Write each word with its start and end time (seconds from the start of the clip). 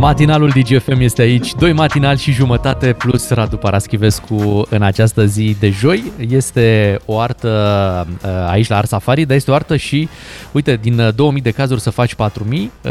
Matinalul 0.00 0.48
DGFM 0.48 1.00
este 1.00 1.22
aici, 1.22 1.54
doi 1.54 1.72
matinal 1.72 2.16
și 2.16 2.32
jumătate 2.32 2.92
plus 2.92 3.30
Radu 3.30 3.56
Paraschivescu 3.56 4.66
în 4.70 4.82
această 4.82 5.26
zi 5.26 5.56
de 5.58 5.70
joi. 5.70 6.12
Este 6.28 6.98
o 7.06 7.18
artă 7.18 8.06
uh, 8.24 8.30
aici 8.48 8.68
la 8.68 8.76
Art 8.76 8.88
Safari, 8.88 9.24
dar 9.24 9.36
este 9.36 9.50
o 9.50 9.54
artă 9.54 9.76
și, 9.76 10.08
uite, 10.52 10.78
din 10.82 11.12
2000 11.14 11.42
de 11.42 11.50
cazuri 11.50 11.80
să 11.80 11.90
faci 11.90 12.14
4000. 12.14 12.70
Uh, 12.84 12.90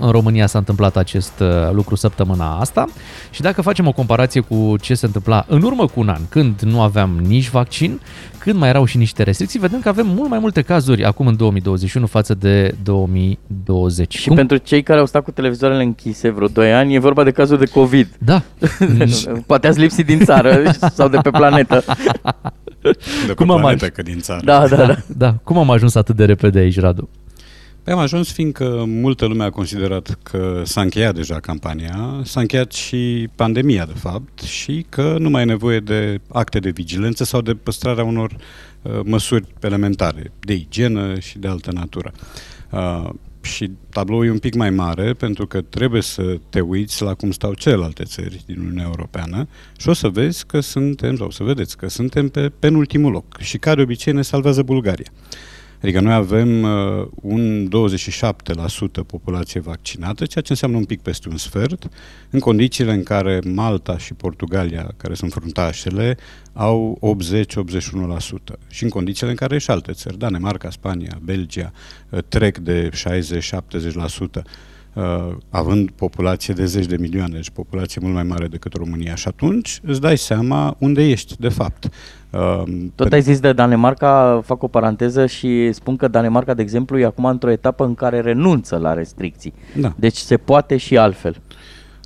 în 0.00 0.10
România 0.10 0.46
s-a 0.46 0.58
întâmplat 0.58 0.96
acest 0.96 1.40
uh, 1.40 1.48
lucru 1.72 1.94
săptămâna 1.94 2.58
asta 2.58 2.84
și 3.30 3.40
dacă 3.40 3.62
facem 3.62 3.86
o 3.86 3.92
comparație 3.92 4.40
cu 4.40 4.74
ce 4.80 4.94
se 4.94 5.06
întâmpla 5.06 5.44
în 5.48 5.62
urmă 5.62 5.86
cu 5.86 6.00
un 6.00 6.08
an, 6.08 6.20
când 6.28 6.60
nu 6.60 6.80
aveam 6.80 7.20
nici 7.26 7.48
vaccin, 7.50 8.00
când 8.38 8.60
mai 8.60 8.68
erau 8.68 8.84
și 8.84 8.96
niște 8.96 9.22
restricții, 9.22 9.58
vedem 9.58 9.80
că 9.80 9.88
avem 9.88 10.06
mult 10.06 10.28
mai 10.28 10.38
multe 10.38 10.62
cazuri 10.62 11.04
acum 11.04 11.26
în 11.26 11.36
2021 11.36 12.06
față 12.06 12.34
de 12.34 12.74
2020. 12.82 14.16
Și 14.16 14.26
Cum? 14.26 14.36
pentru 14.36 14.56
cei 14.56 14.82
care 14.82 15.00
au 15.00 15.06
stat 15.06 15.24
cu 15.24 15.30
televizoarele 15.30 15.82
închise 15.82 16.30
vreo 16.38 16.48
2 16.48 16.72
ani, 16.72 16.94
e 16.94 16.98
vorba 16.98 17.24
de 17.24 17.30
cazuri 17.30 17.60
de 17.60 17.66
COVID. 17.66 18.08
Da. 18.18 18.42
Poate 19.46 19.66
ați 19.66 19.80
lipsit 19.80 20.06
din 20.06 20.24
țară 20.24 20.70
sau 20.92 21.08
de 21.08 21.18
pe 21.22 21.30
planetă. 21.30 21.84
De 23.26 23.32
Cum 23.32 23.50
am 23.50 23.60
planetă, 23.60 23.88
că 23.88 24.02
din 24.02 24.18
țară. 24.18 24.40
Da, 24.44 24.68
da, 24.68 24.76
da, 24.76 24.96
da. 25.06 25.34
Cum 25.42 25.58
am 25.58 25.70
ajuns 25.70 25.94
atât 25.94 26.16
de 26.16 26.24
repede 26.24 26.58
aici, 26.58 26.80
Radu? 26.80 27.08
Păi 27.82 27.92
am 27.92 27.98
ajuns 27.98 28.32
fiindcă 28.32 28.84
multă 28.86 29.26
lume 29.26 29.44
a 29.44 29.50
considerat 29.50 30.18
că 30.22 30.62
s-a 30.64 30.80
încheiat 30.80 31.14
deja 31.14 31.40
campania, 31.40 32.20
s-a 32.24 32.40
încheiat 32.40 32.72
și 32.72 33.28
pandemia, 33.34 33.84
de 33.84 33.98
fapt, 33.98 34.40
și 34.40 34.86
că 34.88 35.16
nu 35.18 35.30
mai 35.30 35.42
e 35.42 35.44
nevoie 35.44 35.80
de 35.80 36.20
acte 36.32 36.58
de 36.58 36.70
vigilență 36.70 37.24
sau 37.24 37.40
de 37.40 37.54
păstrarea 37.54 38.04
unor 38.04 38.36
uh, 38.82 39.00
măsuri 39.04 39.44
elementare, 39.60 40.32
de 40.40 40.52
igienă 40.52 41.18
și 41.18 41.38
de 41.38 41.48
altă 41.48 41.72
natură. 41.72 42.12
Uh, 42.70 43.08
și 43.48 43.70
tabloul 43.90 44.26
e 44.26 44.30
un 44.30 44.38
pic 44.38 44.54
mai 44.54 44.70
mare 44.70 45.12
pentru 45.12 45.46
că 45.46 45.60
trebuie 45.60 46.02
să 46.02 46.38
te 46.50 46.60
uiți 46.60 47.02
la 47.02 47.14
cum 47.14 47.30
stau 47.30 47.54
celelalte 47.54 48.04
țări 48.04 48.42
din 48.46 48.58
Uniunea 48.58 48.84
Europeană 48.84 49.48
și 49.78 49.88
o 49.88 49.92
să 49.92 50.08
vezi 50.08 50.46
că 50.46 50.60
suntem, 50.60 51.16
sau 51.16 51.30
să 51.30 51.44
vedeți 51.44 51.76
că 51.76 51.88
suntem 51.88 52.28
pe 52.28 52.52
penultimul 52.58 53.12
loc 53.12 53.38
și 53.40 53.58
ca 53.58 53.74
de 53.74 53.82
obicei 53.82 54.12
ne 54.12 54.22
salvează 54.22 54.62
Bulgaria. 54.62 55.12
Adică 55.82 56.00
noi 56.00 56.12
avem 56.12 56.62
uh, 56.62 57.06
un 57.14 57.68
27% 57.68 58.30
populație 59.06 59.60
vaccinată, 59.60 60.26
ceea 60.26 60.44
ce 60.44 60.52
înseamnă 60.52 60.76
un 60.76 60.84
pic 60.84 61.00
peste 61.00 61.28
un 61.28 61.36
sfert, 61.36 61.88
în 62.30 62.40
condițiile 62.40 62.92
în 62.92 63.02
care 63.02 63.40
Malta 63.44 63.98
și 63.98 64.14
Portugalia, 64.14 64.94
care 64.96 65.14
sunt 65.14 65.32
fruntașele, 65.32 66.16
au 66.52 66.98
80-81% 68.54 68.58
și 68.68 68.82
în 68.82 68.88
condițiile 68.88 69.30
în 69.30 69.36
care 69.36 69.58
și 69.58 69.70
alte 69.70 69.92
țări, 69.92 70.18
Danemarca, 70.18 70.70
Spania, 70.70 71.18
Belgia, 71.22 71.72
uh, 72.10 72.18
trec 72.28 72.58
de 72.58 72.88
60-70% 72.88 72.94
uh, 74.34 74.42
având 75.50 75.90
populație 75.90 76.54
de 76.54 76.64
zeci 76.64 76.86
de 76.86 76.96
milioane, 76.96 77.34
deci 77.34 77.50
populație 77.50 78.00
mult 78.02 78.14
mai 78.14 78.22
mare 78.22 78.46
decât 78.46 78.74
România. 78.74 79.14
Și 79.14 79.28
atunci 79.28 79.80
îți 79.82 80.00
dai 80.00 80.18
seama 80.18 80.76
unde 80.78 81.08
ești, 81.08 81.34
de 81.38 81.48
fapt. 81.48 81.88
Uh, 82.30 82.62
Tot 82.94 83.12
ai 83.12 83.22
zis 83.22 83.40
de 83.40 83.52
Danemarca, 83.52 84.40
fac 84.44 84.62
o 84.62 84.68
paranteză 84.68 85.26
și 85.26 85.72
spun 85.72 85.96
că 85.96 86.08
Danemarca, 86.08 86.54
de 86.54 86.62
exemplu, 86.62 86.98
e 86.98 87.04
acum 87.04 87.24
într-o 87.24 87.50
etapă 87.50 87.84
în 87.84 87.94
care 87.94 88.20
renunță 88.20 88.76
la 88.76 88.94
restricții. 88.94 89.52
Da. 89.76 89.94
Deci 89.96 90.16
se 90.16 90.36
poate 90.36 90.76
și 90.76 90.96
altfel. 90.96 91.36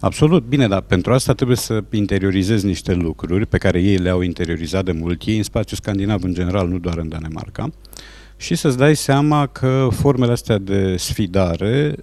Absolut, 0.00 0.44
bine, 0.44 0.68
dar 0.68 0.80
pentru 0.80 1.12
asta 1.12 1.32
trebuie 1.32 1.56
să 1.56 1.84
interiorizezi 1.90 2.66
niște 2.66 2.94
lucruri 2.94 3.46
pe 3.46 3.58
care 3.58 3.80
ei 3.80 3.96
le-au 3.96 4.20
interiorizat 4.20 4.84
de 4.84 4.92
mult, 4.92 5.22
ei 5.24 5.36
în 5.36 5.42
spațiul 5.42 5.78
scandinav 5.82 6.22
în 6.22 6.34
general, 6.34 6.68
nu 6.68 6.78
doar 6.78 6.98
în 6.98 7.08
Danemarca, 7.08 7.68
și 8.36 8.54
să-ți 8.54 8.78
dai 8.78 8.96
seama 8.96 9.46
că 9.46 9.88
formele 9.90 10.32
astea 10.32 10.58
de 10.58 10.96
sfidare 10.96 11.94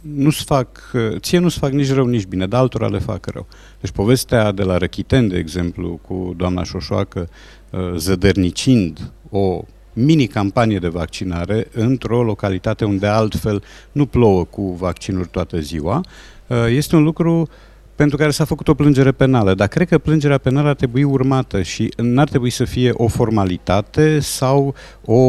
nu-ți 0.00 0.44
fac, 0.44 0.92
ție 1.18 1.38
nu-ți 1.38 1.58
fac 1.58 1.70
nici 1.70 1.92
rău, 1.92 2.06
nici 2.06 2.26
bine, 2.26 2.46
dar 2.46 2.60
altora 2.60 2.86
le 2.86 2.98
fac 2.98 3.26
rău. 3.26 3.46
Deci 3.80 3.90
povestea 3.90 4.52
de 4.52 4.62
la 4.62 4.76
Răchiten, 4.76 5.28
de 5.28 5.38
exemplu, 5.38 6.00
cu 6.06 6.34
doamna 6.36 6.64
Șoșoacă, 6.64 7.28
uh, 7.70 7.80
zădărnicind 7.96 9.12
o 9.30 9.62
mini-campanie 9.92 10.78
de 10.78 10.88
vaccinare 10.88 11.68
într-o 11.72 12.22
localitate 12.22 12.84
unde 12.84 13.06
altfel 13.06 13.62
nu 13.92 14.06
plouă 14.06 14.44
cu 14.44 14.72
vaccinuri 14.72 15.28
toată 15.28 15.60
ziua, 15.60 16.00
uh, 16.46 16.56
este 16.68 16.96
un 16.96 17.02
lucru 17.02 17.40
uh, 17.40 17.48
pentru 18.00 18.18
care 18.18 18.30
s-a 18.30 18.44
făcut 18.44 18.68
o 18.68 18.74
plângere 18.74 19.12
penală, 19.12 19.54
dar 19.54 19.68
cred 19.68 19.88
că 19.88 19.98
plângerea 19.98 20.38
penală 20.38 20.68
ar 20.68 20.74
trebui 20.74 21.02
urmată 21.02 21.62
și 21.62 21.92
n-ar 21.96 22.28
trebui 22.28 22.50
să 22.50 22.64
fie 22.64 22.90
o 22.94 23.08
formalitate 23.08 24.18
sau 24.20 24.74
o 25.04 25.20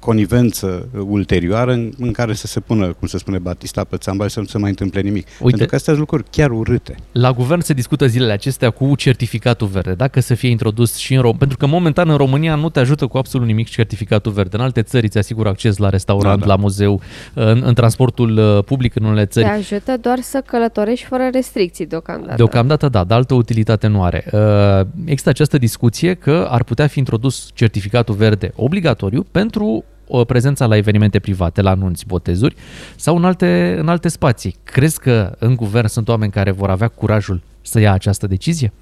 conivență 0.00 0.88
ulterioară 1.06 1.72
în, 1.72 1.92
în 1.98 2.12
care 2.12 2.32
să 2.32 2.46
se 2.46 2.60
pună, 2.60 2.92
cum 2.98 3.08
se 3.08 3.18
spune 3.18 3.38
Batista 3.38 3.84
pe 3.84 3.96
țamba 3.96 4.24
și 4.24 4.30
să 4.30 4.40
nu 4.40 4.46
se 4.46 4.58
mai 4.58 4.68
întâmple 4.68 5.00
nimic. 5.00 5.26
Uite, 5.26 5.40
pentru 5.40 5.66
că 5.66 5.74
astea 5.74 5.94
sunt 5.94 6.08
lucruri 6.08 6.30
chiar 6.30 6.50
urâte. 6.50 6.94
La 7.12 7.32
guvern 7.32 7.60
se 7.60 7.72
discută 7.72 8.06
zilele 8.06 8.32
acestea 8.32 8.70
cu 8.70 8.94
certificatul 8.94 9.66
verde, 9.66 9.94
dacă 9.94 10.20
să 10.20 10.34
fie 10.34 10.48
introdus 10.48 10.96
și 10.96 11.12
în 11.12 11.20
România, 11.20 11.38
pentru 11.38 11.56
că 11.56 11.66
momentan 11.66 12.08
în 12.08 12.16
România 12.16 12.54
nu 12.54 12.68
te 12.68 12.80
ajută 12.80 13.06
cu 13.06 13.18
absolut 13.18 13.46
nimic 13.46 13.68
certificatul 13.68 14.32
verde. 14.32 14.56
În 14.56 14.62
alte 14.62 14.82
țări 14.82 15.06
îți 15.06 15.18
asigură 15.18 15.48
acces 15.48 15.76
la 15.76 15.88
restaurant, 15.88 16.40
da, 16.40 16.46
da. 16.46 16.52
la 16.54 16.60
muzeu, 16.60 17.00
în, 17.34 17.62
în 17.64 17.74
transportul 17.74 18.38
uh, 18.38 18.64
public 18.64 18.94
în 18.96 19.04
unele 19.04 19.26
țări. 19.26 19.46
Te 19.46 19.52
ajută 19.52 19.96
doar 20.00 20.20
să 20.20 20.42
călătorești 20.46 21.06
fără 21.06 21.28
restricții 21.32 21.86
deocamdată. 21.98 22.36
Deocamdată 22.36 22.88
da, 22.88 23.04
dar 23.04 23.16
altă 23.16 23.34
utilitate 23.34 23.86
nu 23.86 24.02
are. 24.02 24.24
Uh, 24.32 24.86
există 25.04 25.28
această 25.28 25.58
discuție 25.58 26.14
că 26.14 26.46
ar 26.50 26.64
putea 26.64 26.86
fi 26.86 26.98
introdus 26.98 27.50
certificatul 27.54 28.14
verde 28.14 28.52
obligatoriu 28.56 29.26
pentru 29.30 29.84
o 30.08 30.24
prezența 30.24 30.66
la 30.66 30.76
evenimente 30.76 31.18
private, 31.18 31.62
la 31.62 31.70
anunți, 31.70 32.06
botezuri 32.06 32.54
sau 32.96 33.16
în 33.16 33.24
alte, 33.24 33.76
în 33.78 33.88
alte 33.88 34.08
spații. 34.08 34.56
Crezi 34.64 35.00
că 35.00 35.34
în 35.38 35.54
guvern 35.54 35.86
sunt 35.86 36.08
oameni 36.08 36.32
care 36.32 36.50
vor 36.50 36.70
avea 36.70 36.88
curajul 36.88 37.40
să 37.60 37.80
ia 37.80 37.92
această 37.92 38.26
decizie? 38.26 38.72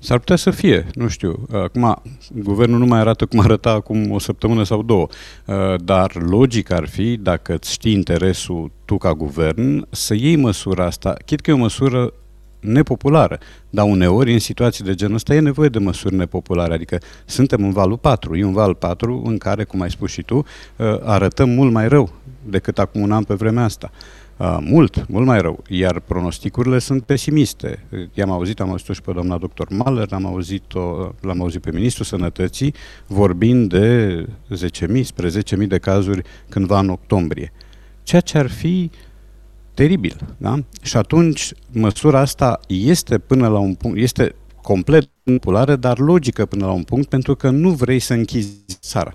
S-ar 0.00 0.18
putea 0.18 0.36
să 0.36 0.50
fie, 0.50 0.86
nu 0.94 1.08
știu. 1.08 1.46
Acum, 1.52 2.02
guvernul 2.32 2.78
nu 2.78 2.86
mai 2.86 2.98
arată 2.98 3.26
cum 3.26 3.40
arăta 3.40 3.70
acum 3.70 4.10
o 4.10 4.18
săptămână 4.18 4.64
sau 4.64 4.82
două, 4.82 5.06
uh, 5.44 5.54
dar 5.84 6.14
logic 6.14 6.70
ar 6.70 6.86
fi, 6.86 7.16
dacă 7.16 7.54
îți 7.54 7.72
știi 7.72 7.92
interesul 7.92 8.70
tu 8.84 8.96
ca 8.96 9.14
guvern, 9.14 9.86
să 9.90 10.14
iei 10.14 10.36
măsura 10.36 10.84
asta, 10.84 11.14
chit 11.24 11.40
că 11.40 11.50
e 11.50 11.54
o 11.54 11.56
măsură 11.56 12.12
nepopulară. 12.60 13.38
Dar 13.70 13.86
uneori, 13.86 14.32
în 14.32 14.38
situații 14.38 14.84
de 14.84 14.94
genul 14.94 15.14
ăsta, 15.14 15.34
e 15.34 15.40
nevoie 15.40 15.68
de 15.68 15.78
măsuri 15.78 16.14
nepopulare. 16.14 16.74
Adică 16.74 16.98
suntem 17.24 17.64
în 17.64 17.70
valul 17.70 17.98
4. 17.98 18.36
E 18.36 18.44
un 18.44 18.52
val 18.52 18.74
4 18.74 19.22
în 19.26 19.38
care, 19.38 19.64
cum 19.64 19.80
ai 19.80 19.90
spus 19.90 20.10
și 20.10 20.22
tu, 20.22 20.36
uh, 20.36 20.44
arătăm 21.02 21.48
mult 21.48 21.72
mai 21.72 21.88
rău 21.88 22.12
decât 22.44 22.78
acum 22.78 23.00
un 23.00 23.12
an 23.12 23.24
pe 23.24 23.34
vremea 23.34 23.64
asta. 23.64 23.90
Uh, 24.36 24.58
mult, 24.60 25.08
mult 25.08 25.26
mai 25.26 25.40
rău. 25.40 25.62
Iar 25.68 26.00
pronosticurile 26.00 26.78
sunt 26.78 27.02
pesimiste. 27.02 27.84
I-am 28.14 28.30
auzit, 28.30 28.60
am 28.60 28.70
auzit-o 28.70 28.92
și 28.92 29.02
pe 29.02 29.12
doamna 29.12 29.38
doctor 29.38 29.68
Mahler, 29.70 30.08
am 30.10 30.26
auzit-o, 30.26 31.12
l-am 31.20 31.40
auzit 31.40 31.60
pe 31.60 31.70
Ministrul 31.72 32.04
Sănătății 32.04 32.74
vorbind 33.06 33.68
de 33.68 34.26
10.000 34.96 35.02
spre 35.02 35.28
10.000 35.28 35.66
de 35.66 35.78
cazuri 35.78 36.22
cândva 36.48 36.78
în 36.78 36.88
octombrie. 36.88 37.52
Ceea 38.02 38.20
ce 38.20 38.38
ar 38.38 38.50
fi 38.50 38.90
uh, 38.92 39.07
teribil. 39.78 40.16
Da? 40.36 40.58
Și 40.82 40.96
atunci 40.96 41.52
măsura 41.72 42.20
asta 42.20 42.60
este 42.66 43.18
până 43.18 43.48
la 43.48 43.58
un 43.58 43.74
punct, 43.74 43.98
este 43.98 44.34
complet 44.62 45.08
populară, 45.24 45.76
dar 45.76 45.98
logică 45.98 46.46
până 46.46 46.66
la 46.66 46.72
un 46.72 46.82
punct, 46.82 47.08
pentru 47.08 47.34
că 47.34 47.50
nu 47.50 47.70
vrei 47.70 47.98
să 47.98 48.12
închizi 48.12 48.50
țara. 48.80 49.14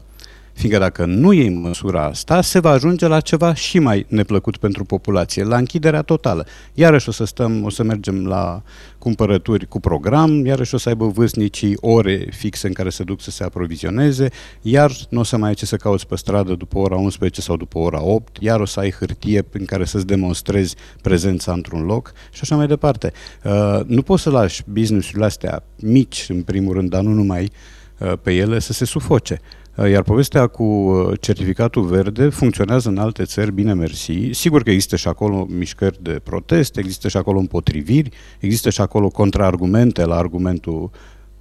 Fiindcă 0.54 0.80
dacă 0.80 1.06
nu 1.06 1.32
iei 1.32 1.50
măsura 1.50 2.06
asta, 2.06 2.42
se 2.42 2.60
va 2.60 2.70
ajunge 2.70 3.08
la 3.08 3.20
ceva 3.20 3.54
și 3.54 3.80
mai 3.80 4.06
neplăcut 4.08 4.58
pentru 4.58 4.84
populație, 4.84 5.44
la 5.44 5.58
închiderea 5.58 6.02
totală. 6.02 6.46
Iarăși 6.74 7.10
o 7.10 7.12
să 7.12 7.24
stăm, 7.24 7.64
o 7.64 7.70
să 7.70 7.84
mergem 7.84 8.26
la 8.26 8.62
cumpărături 8.98 9.68
cu 9.68 9.80
program, 9.80 10.46
iarăși 10.46 10.76
o 10.76 10.78
să 10.78 10.90
aibă 10.90 11.08
vârstnicii 11.08 11.78
ore 11.82 12.28
fixe 12.32 12.68
în 12.68 12.74
care 12.74 12.90
se 12.90 13.04
duc 13.04 13.22
să 13.22 13.32
se 13.32 13.44
aprovizioneze, 13.44 14.30
iar 14.62 14.92
nu 15.10 15.20
o 15.20 15.24
să 15.24 15.38
mai 15.38 15.50
ai 15.50 15.56
ce 15.56 15.66
să 15.66 15.76
cauți 15.76 16.08
pe 16.08 16.16
stradă 16.16 16.54
după 16.54 16.78
ora 16.78 16.96
11 16.96 17.42
sau 17.42 17.58
după 17.58 17.78
ora 17.78 18.04
8, 18.04 18.38
iar 18.40 18.60
o 18.60 18.66
să 18.66 18.80
ai 18.80 18.92
hârtie 18.92 19.42
prin 19.42 19.66
care 19.66 19.86
să-ți 19.86 20.06
demonstrezi 20.06 20.76
prezența 21.02 21.52
într-un 21.52 21.86
loc 21.86 22.14
și 22.32 22.40
așa 22.42 22.56
mai 22.56 22.68
departe. 22.68 23.12
Uh, 23.44 23.80
nu 23.86 24.02
poți 24.02 24.22
să 24.22 24.30
lași 24.30 24.64
business-urile 24.68 25.26
astea 25.26 25.64
mici, 25.80 26.26
în 26.30 26.42
primul 26.42 26.74
rând, 26.74 26.90
dar 26.90 27.02
nu 27.02 27.12
numai 27.12 27.52
uh, 27.98 28.14
pe 28.22 28.34
ele, 28.34 28.60
să 28.60 28.74
se 28.74 28.86
sufoce. 28.86 29.42
Uh, 29.76 29.90
iar 29.90 30.04
povestea 30.04 30.48
cu 30.48 30.64
uh, 30.64 31.20
certificatul 31.20 31.84
verde 31.84 32.30
funcționează 32.30 32.90
în 32.90 32.98
alte 32.98 33.24
țări, 33.24 33.52
bine 33.52 33.74
mersi. 33.74 34.30
Sigur 34.32 34.64
că 34.64 34.70
există 34.70 34.96
și 34.96 35.08
acolo 35.08 35.46
mișcări 35.50 36.04
de 36.04 36.22
protest, 36.24 36.78
există 36.78 37.08
și 37.08 37.18
acolo 37.18 37.40
împotriviri, 37.40 38.10
există 38.40 38.70
și 38.70 38.82
acolo 38.82 39.08
contraargumente 39.10 40.06
la 40.06 40.16
argumentul 40.16 40.92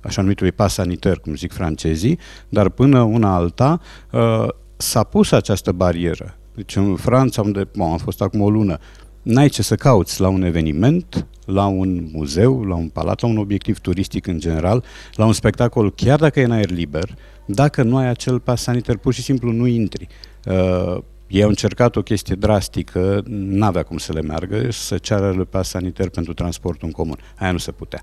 așa 0.01 0.23
numitului 0.23 0.53
pas 0.53 0.73
sanitar, 0.73 1.19
cum 1.19 1.35
zic 1.35 1.53
francezii, 1.53 2.19
dar 2.49 2.69
până 2.69 3.01
una 3.01 3.35
alta 3.35 3.81
uh, 4.13 4.49
s-a 4.77 5.03
pus 5.03 5.31
această 5.31 5.73
barieră. 5.73 6.37
Deci 6.55 6.77
în 6.77 6.97
Franța, 6.97 7.43
unde 7.43 7.69
bom, 7.77 7.91
am 7.91 7.99
fost 7.99 8.21
acum 8.21 8.41
o 8.41 8.51
lună, 8.51 8.79
n-ai 9.23 9.49
ce 9.49 9.63
să 9.63 9.75
cauți 9.75 10.21
la 10.21 10.29
un 10.29 10.43
eveniment, 10.43 11.27
la 11.45 11.67
un 11.67 12.09
muzeu, 12.13 12.65
la 12.65 12.75
un 12.75 12.89
palat, 12.89 13.21
la 13.21 13.29
un 13.29 13.37
obiectiv 13.37 13.79
turistic 13.79 14.27
în 14.27 14.39
general, 14.39 14.85
la 15.15 15.25
un 15.25 15.33
spectacol, 15.33 15.93
chiar 15.93 16.19
dacă 16.19 16.41
e 16.41 16.45
în 16.45 16.51
aer 16.51 16.71
liber, 16.71 17.15
dacă 17.47 17.83
nu 17.83 17.97
ai 17.97 18.09
acel 18.09 18.41
pas 18.41 18.63
sanitar, 18.63 18.97
pur 18.97 19.13
și 19.13 19.23
simplu 19.23 19.51
nu 19.53 19.67
intri. 19.67 20.07
Uh, 20.45 20.99
Ei 21.27 21.43
au 21.43 21.49
încercat 21.49 21.97
o 21.97 22.03
chestie 22.03 22.35
drastică, 22.35 23.23
n-avea 23.27 23.83
cum 23.83 23.99
să 23.99 24.13
le 24.13 24.23
meargă, 24.23 24.71
să 24.71 24.99
ceară 24.99 25.35
le 25.37 25.45
pas 25.45 25.69
saniter 25.69 26.09
pentru 26.09 26.35
transportul 26.35 26.87
în 26.87 26.93
comun. 26.93 27.17
Aia 27.39 27.53
nu 27.53 27.59
se 27.59 27.71
putea 27.73 28.03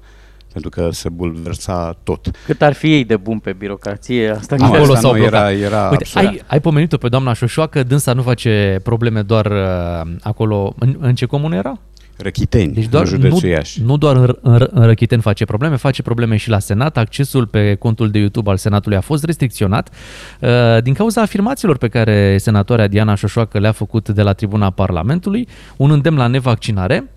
pentru 0.52 0.70
că 0.70 0.90
se 0.92 1.10
bulversa 1.10 1.98
tot. 2.04 2.32
Cât 2.46 2.62
ar 2.62 2.74
fi 2.74 2.94
ei 2.94 3.04
de 3.04 3.18
bun 3.18 3.40
pe 3.40 3.54
birocrație, 3.54 4.30
asta 4.30 4.56
nu, 4.56 4.66
Acolo 4.66 4.94
asta 4.94 5.12
nu 5.12 5.18
era, 5.18 5.52
era 5.52 5.90
Uite, 5.90 6.06
ai, 6.14 6.42
ai 6.48 6.60
pomenit-o 6.60 6.98
pe 6.98 7.10
doamna 7.10 7.34
Șoșoacă, 7.34 7.84
dânsa 7.84 8.14
nu 8.14 8.22
face 8.22 8.80
probleme 8.84 9.22
doar 9.22 9.46
uh, 9.46 10.12
acolo, 10.22 10.74
în, 10.80 10.98
în 11.00 11.16
ce 11.16 11.26
comună 11.26 11.56
era? 11.56 11.80
Răchiteni, 12.22 12.74
deci 12.74 12.88
doar, 12.88 13.04
în 13.04 13.10
județul 13.10 13.40
nu, 13.44 13.50
Iași. 13.50 13.82
Nu 13.82 13.98
doar 13.98 14.16
în, 14.16 14.36
în, 14.42 14.68
în 14.72 14.86
Răchiteni 14.86 15.22
face 15.22 15.46
probleme, 15.46 15.76
face 15.76 16.02
probleme 16.02 16.36
și 16.36 16.50
la 16.50 16.60
Senat. 16.60 16.98
Accesul 16.98 17.48
pe 17.48 17.76
contul 17.76 18.10
de 18.10 18.20
YouTube 18.20 18.50
al 18.50 18.58
Senatului 18.58 18.98
a 18.98 19.02
fost 19.02 19.24
restricționat 19.24 19.90
uh, 20.42 20.50
din 20.84 20.94
cauza 20.94 21.22
afirmațiilor 21.22 21.78
pe 21.78 21.88
care 21.88 22.38
senatoarea 22.38 22.88
Diana 22.88 23.16
Șoșoacă 23.16 23.60
le-a 23.60 23.72
făcut 23.72 24.10
de 24.10 24.22
la 24.22 24.34
tribuna 24.34 24.70
Parlamentului, 24.70 25.48
un 25.78 25.92
îndemn 25.92 26.18
la 26.18 26.28
nevaccinare. 26.28 27.10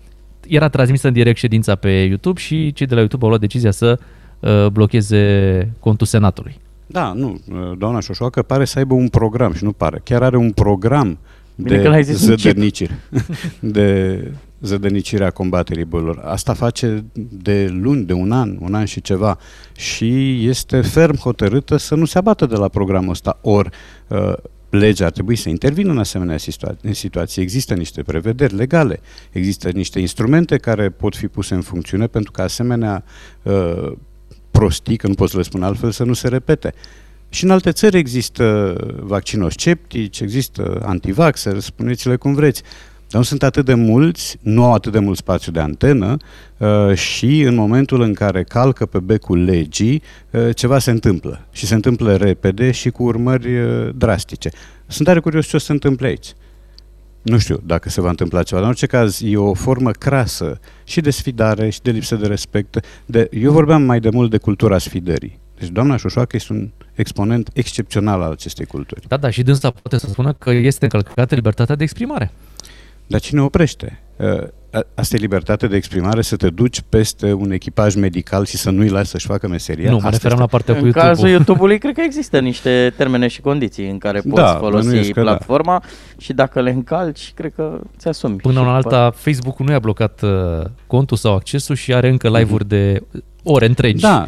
Era 0.47 0.69
transmisă 0.69 1.07
în 1.07 1.13
direct 1.13 1.37
ședința 1.37 1.75
pe 1.75 1.89
YouTube 1.89 2.39
și 2.39 2.73
cei 2.73 2.87
de 2.87 2.93
la 2.93 2.99
YouTube 2.99 3.23
au 3.23 3.29
luat 3.29 3.41
decizia 3.41 3.71
să 3.71 3.99
uh, 4.39 4.67
blocheze 4.67 5.73
contul 5.79 6.07
Senatului. 6.07 6.59
Da, 6.85 7.13
nu, 7.15 7.39
uh, 7.49 7.77
doamna 7.77 7.99
Șoșoacă 7.99 8.41
pare 8.41 8.65
să 8.65 8.79
aibă 8.79 8.93
un 8.93 9.07
program 9.07 9.53
și 9.53 9.63
nu 9.63 9.71
pare. 9.71 10.01
Chiar 10.03 10.23
are 10.23 10.37
un 10.37 10.51
program 10.51 11.17
Bine 11.55 12.01
de 12.01 12.01
zădărniciri. 12.01 12.93
de 13.59 14.31
zădănicirea 14.63 15.29
combaterii 15.29 15.83
bolilor. 15.83 16.19
Asta 16.25 16.53
face 16.53 17.05
de 17.31 17.67
luni, 17.67 18.05
de 18.05 18.13
un 18.13 18.31
an, 18.31 18.57
un 18.59 18.73
an 18.73 18.85
și 18.85 19.01
ceva 19.01 19.37
și 19.75 20.39
este 20.47 20.81
ferm 20.81 21.17
hotărâtă 21.17 21.77
să 21.77 21.95
nu 21.95 22.05
se 22.05 22.17
abată 22.17 22.45
de 22.45 22.55
la 22.55 22.67
programul 22.67 23.09
ăsta. 23.09 23.39
Ori 23.41 23.69
uh, 24.07 24.33
legea 24.69 25.05
ar 25.05 25.11
trebui 25.11 25.35
să 25.35 25.49
intervină 25.49 25.91
în 25.91 25.97
asemenea 25.97 26.37
situa- 26.37 26.75
în 26.81 26.93
situații. 26.93 27.41
Există 27.41 27.73
niște 27.73 28.03
prevederi 28.03 28.55
legale, 28.55 28.99
există 29.31 29.69
niște 29.69 29.99
instrumente 29.99 30.57
care 30.57 30.89
pot 30.89 31.15
fi 31.15 31.27
puse 31.27 31.53
în 31.53 31.61
funcțiune 31.61 32.07
pentru 32.07 32.31
că 32.31 32.41
asemenea 32.41 33.03
uh, 33.43 33.91
prostii, 34.51 34.97
că 34.97 35.07
nu 35.07 35.13
pot 35.13 35.29
să 35.29 35.37
le 35.37 35.43
spun 35.43 35.63
altfel, 35.63 35.91
să 35.91 36.03
nu 36.03 36.13
se 36.13 36.27
repete. 36.27 36.73
Și 37.29 37.43
în 37.43 37.49
alte 37.49 37.71
țări 37.71 37.97
există 37.97 38.75
vaccinosceptici, 38.99 40.19
există 40.19 40.81
antivaxeri, 40.85 41.61
spuneți-le 41.61 42.15
cum 42.15 42.33
vreți. 42.33 42.61
Dar 43.13 43.21
nu 43.21 43.27
sunt 43.27 43.43
atât 43.43 43.65
de 43.65 43.73
mulți, 43.73 44.37
nu 44.41 44.63
au 44.63 44.73
atât 44.73 44.91
de 44.91 44.99
mult 44.99 45.17
spațiu 45.17 45.51
de 45.51 45.59
antenă 45.59 46.17
uh, 46.57 46.93
și 46.93 47.41
în 47.41 47.55
momentul 47.55 48.01
în 48.01 48.13
care 48.13 48.43
calcă 48.43 48.85
pe 48.85 48.99
becul 48.99 49.43
legii, 49.43 50.01
uh, 50.31 50.55
ceva 50.55 50.79
se 50.79 50.91
întâmplă. 50.91 51.45
Și 51.51 51.65
se 51.65 51.73
întâmplă 51.73 52.15
repede 52.15 52.71
și 52.71 52.89
cu 52.89 53.03
urmări 53.03 53.59
uh, 53.59 53.89
drastice. 53.95 54.49
Sunt 54.87 55.07
tare 55.07 55.19
curios 55.19 55.47
ce 55.47 55.55
o 55.55 55.59
să 55.59 55.65
se 55.65 55.71
întâmple 55.71 56.07
aici. 56.07 56.33
Nu 57.21 57.37
știu 57.37 57.61
dacă 57.65 57.89
se 57.89 58.01
va 58.01 58.09
întâmpla 58.09 58.43
ceva, 58.43 58.59
dar 58.59 58.63
în 58.63 58.69
orice 58.69 58.85
caz 58.85 59.21
e 59.23 59.37
o 59.37 59.53
formă 59.53 59.91
crasă 59.91 60.59
și 60.83 61.01
de 61.01 61.09
sfidare 61.09 61.69
și 61.69 61.81
de 61.81 61.91
lipsă 61.91 62.15
de 62.15 62.27
respect. 62.27 62.79
De, 63.05 63.29
eu 63.31 63.51
vorbeam 63.51 63.81
mai 63.81 63.99
de 63.99 64.09
mult 64.09 64.29
de 64.29 64.37
cultura 64.37 64.77
sfidării. 64.77 65.39
Deci 65.59 65.69
doamna 65.69 65.97
Șoșoacă 65.97 66.35
este 66.35 66.53
un 66.53 66.69
exponent 66.93 67.49
excepțional 67.53 68.21
al 68.21 68.31
acestei 68.31 68.65
culturi. 68.65 69.07
Da, 69.07 69.17
da, 69.17 69.29
și 69.29 69.43
dânsa 69.43 69.71
poate 69.71 69.97
să 69.97 70.11
spună 70.11 70.33
că 70.33 70.51
este 70.51 70.83
încălcată 70.83 71.35
libertatea 71.35 71.75
de 71.75 71.83
exprimare. 71.83 72.31
Dar 73.07 73.19
cine 73.19 73.41
oprește? 73.41 73.99
Ă, 74.19 74.49
asta 74.95 75.15
e 75.15 75.19
libertate 75.19 75.67
de 75.67 75.75
exprimare, 75.75 76.21
să 76.21 76.35
te 76.35 76.49
duci 76.49 76.81
peste 76.89 77.33
un 77.33 77.51
echipaj 77.51 77.95
medical 77.95 78.45
și 78.45 78.57
să 78.57 78.69
nu-i 78.69 78.89
lași 78.89 79.09
să-și 79.09 79.25
facă 79.25 79.47
meseria? 79.47 79.89
Nu, 79.89 79.99
mă 80.03 80.09
referam 80.09 80.39
la 80.39 80.45
partea 80.45 80.73
cu 80.73 80.79
YouTube. 80.79 81.05
În 81.05 81.13
cazul 81.13 81.29
YouTube-ului, 81.29 81.77
cred 81.77 81.93
că 81.93 82.01
există 82.01 82.39
niște 82.39 82.93
termene 82.97 83.27
și 83.27 83.41
condiții 83.41 83.89
în 83.89 83.97
care 83.97 84.19
poți 84.19 84.35
da, 84.35 84.55
folosi 84.55 85.11
da. 85.11 85.21
platforma 85.21 85.79
da. 85.81 85.87
și 86.17 86.33
dacă 86.33 86.61
le 86.61 86.69
încalci, 86.69 87.31
cred 87.35 87.53
că 87.55 87.79
ți-asumi. 87.97 88.35
Până 88.35 88.59
una 88.59 88.75
alta, 88.75 89.11
Facebook-ul 89.15 89.65
nu 89.65 89.71
i-a 89.71 89.79
blocat 89.79 90.21
uh, 90.21 90.65
contul 90.87 91.17
sau 91.17 91.35
accesul 91.35 91.75
și 91.75 91.93
are 91.93 92.09
încă 92.09 92.29
live-uri 92.29 92.65
mm-hmm. 92.65 92.67
de 92.67 93.03
ore 93.43 93.65
întregi. 93.65 94.01
Da, 94.01 94.27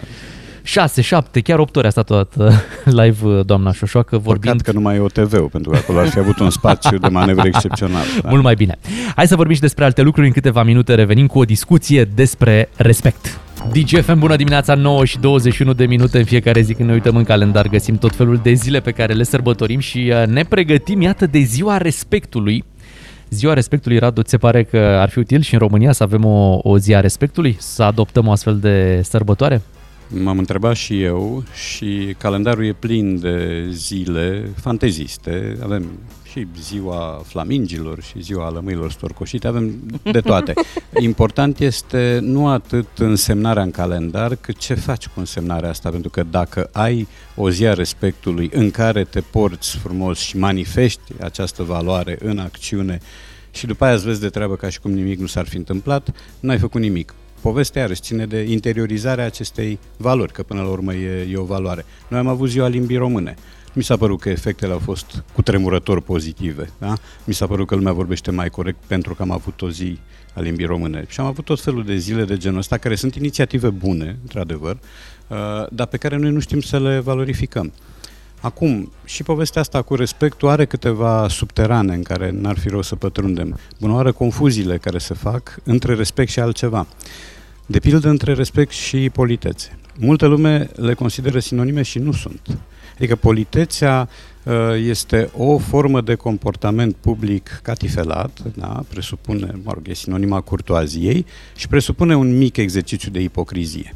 6, 0.66 1.02
7, 1.02 1.42
chiar 1.42 1.60
8 1.60 1.76
ore 1.76 1.88
a 1.88 1.90
stat 1.90 2.06
toată 2.06 2.54
live 3.02 3.28
uh, 3.28 3.46
doamna 3.46 3.72
Șoșoacă 3.72 4.18
vorbind. 4.18 4.58
Păcat 4.58 4.66
că 4.66 4.72
nu 4.72 4.82
mai 4.82 4.96
e 4.96 5.00
o 5.00 5.08
TV, 5.08 5.50
pentru 5.50 5.72
că 5.72 5.78
acolo 5.78 6.00
ar 6.00 6.08
fi 6.08 6.20
avut 6.20 6.40
un 6.40 6.50
spațiu 6.50 6.98
de 6.98 7.08
manevră 7.08 7.48
excepțional. 7.48 8.04
Da. 8.22 8.30
Mult 8.30 8.44
mai 8.44 8.56
bine. 8.56 8.78
Hai 9.16 9.28
să 9.28 9.36
vorbim 9.36 9.56
și 9.56 9.62
despre 9.62 9.84
alte 9.84 10.02
lucruri. 10.02 10.28
În 10.28 10.34
câteva 10.34 10.64
minute 10.64 10.96
revenim 10.96 11.28
cu 11.28 11.40
o 11.40 11.44
discuție 11.44 12.04
despre 12.04 12.70
respect. 12.76 13.40
DGFM, 13.72 14.20
bună 14.20 14.36
dimineața, 14.36 14.74
9 14.74 15.06
și 15.06 15.20
21 15.20 15.74
de 15.74 15.86
minute 15.86 16.18
în 16.18 16.24
fiecare 16.24 16.62
zi 16.62 16.74
când 16.74 16.88
ne 16.88 16.94
uităm 16.94 17.16
în 17.16 17.24
calendar, 17.24 17.68
găsim 17.68 17.98
tot 17.98 18.16
felul 18.16 18.40
de 18.44 18.54
zile 18.54 18.80
pe 18.80 18.92
care 18.92 19.14
le 19.14 19.24
sărbătorim 19.24 19.80
și 19.80 20.14
uh, 20.22 20.28
ne 20.28 20.44
pregătim, 20.44 21.02
iată, 21.02 21.28
de 21.28 21.40
ziua 21.40 21.78
respectului. 21.78 22.64
Ziua 23.30 23.54
respectului, 23.54 23.98
Radu, 23.98 24.22
ți 24.22 24.30
se 24.30 24.38
pare 24.38 24.64
că 24.64 24.78
ar 24.78 25.10
fi 25.10 25.20
util 25.20 25.42
și 25.42 25.54
în 25.54 25.60
România 25.60 25.92
să 25.92 26.04
avem 26.04 26.26
o, 26.26 26.60
o 26.62 26.78
zi 26.78 26.96
a 26.96 27.00
respectului, 27.00 27.56
să 27.60 27.84
adoptăm 27.84 28.28
o 28.28 28.32
astfel 28.32 28.58
de 28.58 29.02
sărbătoare? 29.04 29.62
M-am 30.08 30.38
întrebat 30.38 30.76
și 30.76 31.02
eu 31.02 31.44
și 31.54 32.16
calendarul 32.18 32.66
e 32.66 32.74
plin 32.74 33.20
de 33.20 33.68
zile 33.72 34.50
fanteziste. 34.56 35.58
Avem 35.64 35.86
și 36.24 36.48
ziua 36.62 37.22
flamingilor 37.26 38.02
și 38.02 38.22
ziua 38.22 38.50
lămâilor 38.50 38.92
storcoșite, 38.92 39.48
avem 39.48 39.80
de 40.12 40.20
toate. 40.20 40.54
Important 41.00 41.60
este 41.60 42.20
nu 42.22 42.48
atât 42.48 42.88
însemnarea 42.98 43.64
în 43.64 43.72
calendar, 43.72 44.36
cât 44.36 44.58
ce 44.58 44.74
faci 44.74 45.08
cu 45.08 45.20
însemnarea 45.20 45.70
asta, 45.70 45.90
pentru 45.90 46.10
că 46.10 46.24
dacă 46.24 46.70
ai 46.72 47.08
o 47.36 47.50
zi 47.50 47.66
a 47.66 47.74
respectului 47.74 48.50
în 48.54 48.72
care 48.72 49.04
te 49.04 49.22
porți 49.22 49.78
frumos 49.78 50.20
și 50.20 50.38
manifesti 50.38 51.14
această 51.22 51.64
valoare 51.64 52.18
în 52.22 52.38
acțiune 52.38 53.00
și 53.52 53.66
după 53.66 53.86
aia 53.86 53.94
îți 53.94 54.06
vezi 54.06 54.22
de 54.22 54.30
treabă 54.30 54.56
ca 54.56 54.70
și 54.70 54.80
cum 54.80 54.92
nimic 54.92 55.20
nu 55.20 55.28
s-ar 55.28 55.48
fi 55.48 55.58
întâmplat, 55.58 56.10
n-ai 56.40 56.58
făcut 56.58 56.82
nimic 56.82 57.14
povestea 57.50 57.82
iarăși 57.82 58.02
ține 58.02 58.26
de 58.26 58.42
interiorizarea 58.42 59.26
acestei 59.26 59.80
valori, 59.98 60.32
că 60.32 60.44
până 60.44 60.62
la 60.62 60.68
urmă 60.68 60.94
e, 60.94 61.28
e 61.32 61.38
o 61.38 61.44
valoare. 61.44 61.86
Noi 62.08 62.20
am 62.20 62.28
avut 62.28 62.50
ziua 62.50 62.68
limbii 62.68 62.98
române. 62.98 63.36
Mi 63.74 63.84
s-a 63.84 63.98
părut 63.98 64.20
că 64.20 64.30
efectele 64.30 64.72
au 64.72 64.80
fost 64.80 65.24
cutremurător 65.34 66.02
pozitive. 66.02 66.70
Da? 66.78 66.94
Mi 67.24 67.34
s-a 67.34 67.48
părut 67.48 67.68
că 67.68 67.76
lumea 67.76 67.94
vorbește 67.94 68.32
mai 68.32 68.50
corect 68.50 68.78
pentru 68.88 69.16
că 69.16 69.22
am 69.22 69.32
avut 69.32 69.62
o 69.62 69.70
zi 69.70 70.00
a 70.34 70.42
limbii 70.42 70.66
române. 70.66 71.06
Și 71.08 71.20
am 71.20 71.26
avut 71.26 71.46
tot 71.46 71.62
felul 71.62 71.84
de 71.84 71.96
zile 71.96 72.24
de 72.24 72.38
genul 72.38 72.58
ăsta, 72.58 72.78
care 72.78 72.96
sunt 72.96 73.16
inițiative 73.16 73.70
bune, 73.70 74.18
într-adevăr, 74.22 74.78
uh, 75.28 75.38
dar 75.72 75.88
pe 75.88 75.98
care 75.98 76.18
noi 76.18 76.32
nu 76.32 76.40
știm 76.40 76.62
să 76.62 76.80
le 76.80 77.00
valorificăm. 77.00 77.74
Acum, 78.46 78.92
și 79.06 79.24
povestea 79.24 79.62
asta 79.62 79.82
cu 79.82 79.96
respectul 79.96 80.50
are 80.50 80.66
câteva 80.66 81.28
subterane 81.28 81.94
în 81.94 82.04
care 82.04 82.32
n-ar 82.32 82.58
fi 82.58 82.70
rău 82.70 82.82
să 82.82 82.96
pătrundem. 82.96 83.60
Bună 83.80 83.94
oară 83.94 84.12
confuziile 84.12 84.78
care 84.78 84.98
se 84.98 85.14
fac 85.14 85.60
între 85.64 85.94
respect 85.94 86.30
și 86.30 86.40
altceva. 86.40 86.88
De 87.66 87.80
pildă 87.80 88.10
între 88.10 88.34
respect 88.34 88.72
și 88.72 89.10
politețe. 89.10 89.78
Multă 90.00 90.26
lume 90.26 90.70
le 90.76 90.94
consideră 90.94 91.40
sinonime 91.40 91.82
și 91.82 92.00
nu 92.00 92.12
sunt. 92.12 92.58
Adică 92.96 93.16
politețea 93.16 94.10
uh, 94.44 94.54
este 94.88 95.30
o 95.38 95.58
formă 95.58 96.02
de 96.02 96.16
comportament 96.16 96.96
public 96.96 97.60
catifelat, 97.64 98.40
da? 98.56 98.84
presupune, 98.88 99.60
mă 99.64 99.72
rog, 99.74 99.88
e 99.88 99.94
sinonima 99.94 100.42
curtoaziei 100.42 101.26
și 101.56 101.68
presupune 101.68 102.16
un 102.16 102.38
mic 102.38 102.58
exercițiu 102.58 103.12
de 103.12 103.20
ipocrizie. 103.20 103.96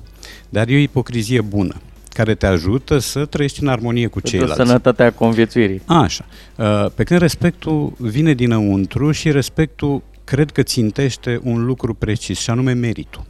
Dar 0.50 0.68
e 0.68 0.75
o 0.75 0.79
ipocrizie 0.79 1.41
bună 1.41 1.75
care 2.20 2.36
te 2.36 2.46
ajută 2.46 2.98
să 2.98 3.26
trăiești 3.26 3.62
în 3.62 3.68
armonie 3.68 4.08
cu 4.08 4.20
Pentru 4.20 4.32
ceilalți. 4.32 4.56
sănătatea 4.56 5.12
conviețuirii. 5.12 5.82
Așa. 5.86 6.26
Uh, 6.56 6.86
pe 6.96 7.04
când 7.04 7.20
respectul 7.20 7.94
vine 7.98 8.34
dinăuntru 8.34 9.12
și 9.12 9.32
respectul 9.32 10.02
cred 10.24 10.52
că 10.52 10.64
țintește 10.64 11.40
un 11.44 11.66
lucru 11.66 11.94
precis, 11.94 12.40
și 12.40 12.50
anume 12.50 12.74
meritul. 12.74 13.26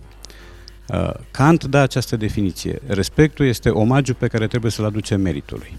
Uh, 0.88 1.10
Kant 1.32 1.64
dă 1.64 1.78
această 1.78 2.16
definiție. 2.16 2.80
Respectul 2.88 3.46
este 3.46 3.70
omagiul 3.70 4.16
pe 4.20 4.28
care 4.28 4.48
trebuie 4.48 4.72
să-l 4.72 4.86
aduce 4.86 5.16
meritului. 5.16 5.76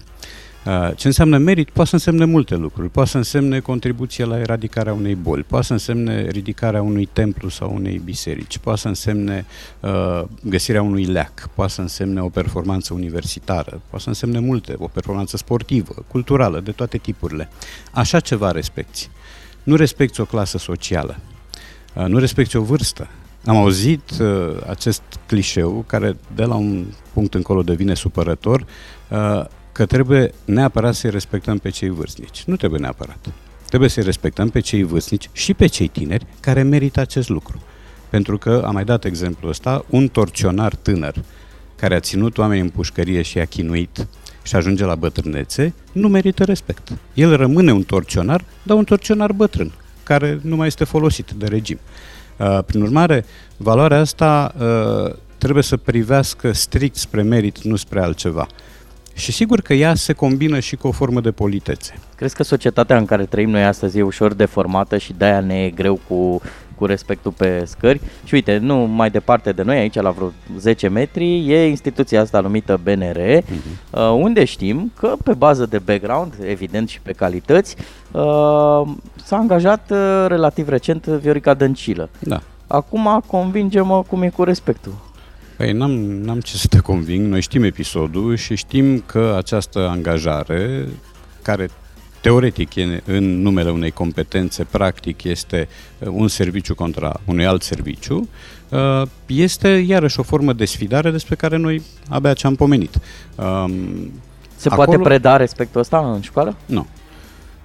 Uh, 0.65 0.91
ce 0.95 1.07
înseamnă 1.07 1.37
merit? 1.37 1.69
Poate 1.69 1.89
să 1.89 1.95
însemne 1.95 2.25
multe 2.25 2.55
lucruri. 2.55 2.89
Poate 2.89 3.09
să 3.09 3.17
însemne 3.17 3.59
contribuție 3.59 4.25
la 4.25 4.39
eradicarea 4.39 4.93
unei 4.93 5.15
boli, 5.15 5.43
poate 5.43 5.65
să 5.65 5.73
însemne 5.73 6.27
ridicarea 6.27 6.81
unui 6.81 7.05
templu 7.05 7.49
sau 7.49 7.73
unei 7.75 8.01
biserici, 8.03 8.57
poate 8.57 8.79
să 8.79 8.87
însemne 8.87 9.45
uh, 9.79 10.23
găsirea 10.43 10.81
unui 10.81 11.05
leac, 11.05 11.49
poate 11.55 11.71
să 11.71 11.81
însemne 11.81 12.21
o 12.21 12.29
performanță 12.29 12.93
universitară, 12.93 13.81
poate 13.89 14.03
să 14.03 14.09
însemne 14.09 14.39
multe, 14.39 14.75
o 14.77 14.87
performanță 14.87 15.37
sportivă, 15.37 16.05
culturală, 16.07 16.59
de 16.59 16.71
toate 16.71 16.97
tipurile. 16.97 17.49
Așa 17.91 18.19
ceva 18.19 18.51
respecti. 18.51 19.09
Nu 19.63 19.75
respecti 19.75 20.21
o 20.21 20.25
clasă 20.25 20.57
socială, 20.57 21.17
uh, 21.93 22.05
nu 22.05 22.17
respecti 22.17 22.55
o 22.55 22.61
vârstă, 22.61 23.07
am 23.45 23.55
auzit 23.55 24.09
uh, 24.19 24.27
acest 24.67 25.01
clișeu, 25.25 25.83
care 25.87 26.17
de 26.35 26.43
la 26.43 26.55
un 26.55 26.85
punct 27.13 27.33
încolo 27.33 27.61
devine 27.61 27.93
supărător, 27.93 28.65
uh, 29.09 29.45
că 29.81 29.87
trebuie 29.87 30.33
neapărat 30.45 30.95
să-i 30.95 31.09
respectăm 31.09 31.57
pe 31.57 31.69
cei 31.69 31.89
vârstnici. 31.89 32.43
Nu 32.45 32.55
trebuie 32.55 32.79
neapărat. 32.79 33.27
Trebuie 33.67 33.89
să-i 33.89 34.03
respectăm 34.03 34.49
pe 34.49 34.59
cei 34.59 34.83
vârstnici 34.83 35.29
și 35.31 35.53
pe 35.53 35.65
cei 35.65 35.87
tineri 35.87 36.25
care 36.39 36.61
merită 36.61 36.99
acest 36.99 37.29
lucru. 37.29 37.61
Pentru 38.09 38.37
că, 38.37 38.63
am 38.65 38.73
mai 38.73 38.83
dat 38.83 39.05
exemplul 39.05 39.49
ăsta, 39.49 39.85
un 39.89 40.07
torționar 40.07 40.75
tânăr 40.75 41.15
care 41.75 41.95
a 41.95 41.99
ținut 41.99 42.37
oameni 42.37 42.61
în 42.61 42.69
pușcărie 42.69 43.21
și 43.21 43.39
a 43.39 43.45
chinuit 43.45 44.07
și 44.43 44.55
ajunge 44.55 44.85
la 44.85 44.95
bătrânețe, 44.95 45.73
nu 45.91 46.07
merită 46.07 46.43
respect. 46.43 46.91
El 47.13 47.35
rămâne 47.35 47.71
un 47.71 47.83
torționar, 47.83 48.45
dar 48.63 48.77
un 48.77 48.83
torționar 48.83 49.31
bătrân, 49.31 49.71
care 50.03 50.39
nu 50.41 50.55
mai 50.55 50.67
este 50.67 50.83
folosit 50.83 51.31
de 51.31 51.45
regim. 51.45 51.79
Uh, 52.37 52.59
prin 52.65 52.81
urmare, 52.81 53.25
valoarea 53.57 53.99
asta 53.99 54.55
uh, 54.57 55.15
trebuie 55.37 55.63
să 55.63 55.77
privească 55.77 56.51
strict 56.51 56.95
spre 56.95 57.21
merit, 57.21 57.61
nu 57.61 57.75
spre 57.75 58.01
altceva. 58.01 58.47
Și 59.21 59.31
sigur 59.31 59.61
că 59.61 59.73
ea 59.73 59.95
se 59.95 60.13
combină 60.13 60.59
și 60.59 60.75
cu 60.75 60.87
o 60.87 60.91
formă 60.91 61.21
de 61.21 61.31
politețe. 61.31 61.93
Crezi 62.15 62.35
că 62.35 62.43
societatea 62.43 62.97
în 62.97 63.05
care 63.05 63.25
trăim 63.25 63.49
noi 63.49 63.63
astăzi 63.63 63.97
e 63.97 64.01
ușor 64.01 64.33
deformată 64.33 64.97
și 64.97 65.13
de-aia 65.17 65.39
ne 65.39 65.63
e 65.63 65.69
greu 65.69 65.99
cu, 66.07 66.41
cu 66.75 66.85
respectul 66.85 67.31
pe 67.31 67.63
scări? 67.65 68.01
Și 68.23 68.33
uite, 68.33 68.57
nu 68.57 68.75
mai 68.75 69.09
departe 69.09 69.51
de 69.51 69.63
noi, 69.63 69.77
aici 69.77 69.95
la 69.95 70.09
vreo 70.09 70.31
10 70.57 70.87
metri, 70.87 71.51
e 71.51 71.67
instituția 71.67 72.21
asta 72.21 72.39
numită 72.39 72.79
BNR, 72.83 73.17
uh-huh. 73.17 73.43
Mhm. 73.49 73.99
uh, 74.01 74.23
unde 74.23 74.43
știm 74.43 74.91
că 74.99 75.15
pe 75.23 75.33
bază 75.33 75.65
de 75.65 75.79
background, 75.79 76.33
evident 76.45 76.89
și 76.89 76.99
pe 77.01 77.11
calități, 77.11 77.75
uh, 78.11 78.21
s-a 79.23 79.35
angajat 79.37 79.91
uh, 79.91 80.25
relativ 80.27 80.67
recent 80.69 81.05
Viorica 81.05 81.53
Dăncilă. 81.53 82.09
Da. 82.19 82.41
Acum 82.67 83.23
convinge-mă 83.27 84.03
cum 84.07 84.21
e 84.21 84.29
cu 84.29 84.43
respectul. 84.43 85.10
Păi 85.61 85.71
n-am, 85.71 85.91
n-am 85.91 86.39
ce 86.39 86.57
să 86.57 86.67
te 86.67 86.79
conving, 86.79 87.27
noi 87.27 87.41
știm 87.41 87.63
episodul 87.63 88.35
și 88.35 88.55
știm 88.55 88.99
că 88.99 89.33
această 89.37 89.87
angajare, 89.89 90.87
care 91.41 91.69
teoretic 92.21 92.75
e 92.75 93.01
în 93.05 93.41
numele 93.41 93.71
unei 93.71 93.91
competențe, 93.91 94.63
practic 94.63 95.23
este 95.23 95.67
uh, 95.99 96.07
un 96.11 96.27
serviciu 96.27 96.75
contra 96.75 97.19
unui 97.25 97.45
alt 97.45 97.61
serviciu, 97.61 98.29
uh, 98.69 99.01
este 99.25 99.67
iarăși 99.67 100.19
o 100.19 100.23
formă 100.23 100.53
de 100.53 100.65
sfidare 100.65 101.11
despre 101.11 101.35
care 101.35 101.57
noi 101.57 101.81
abia 102.09 102.33
ce 102.33 102.47
am 102.47 102.55
pomenit. 102.55 102.95
Um, 103.35 103.73
Se 104.55 104.67
Acolo... 104.69 104.85
poate 104.85 105.03
preda 105.03 105.37
respectul 105.37 105.79
ăsta 105.81 106.11
în 106.13 106.21
școală? 106.21 106.55
Nu. 106.65 106.87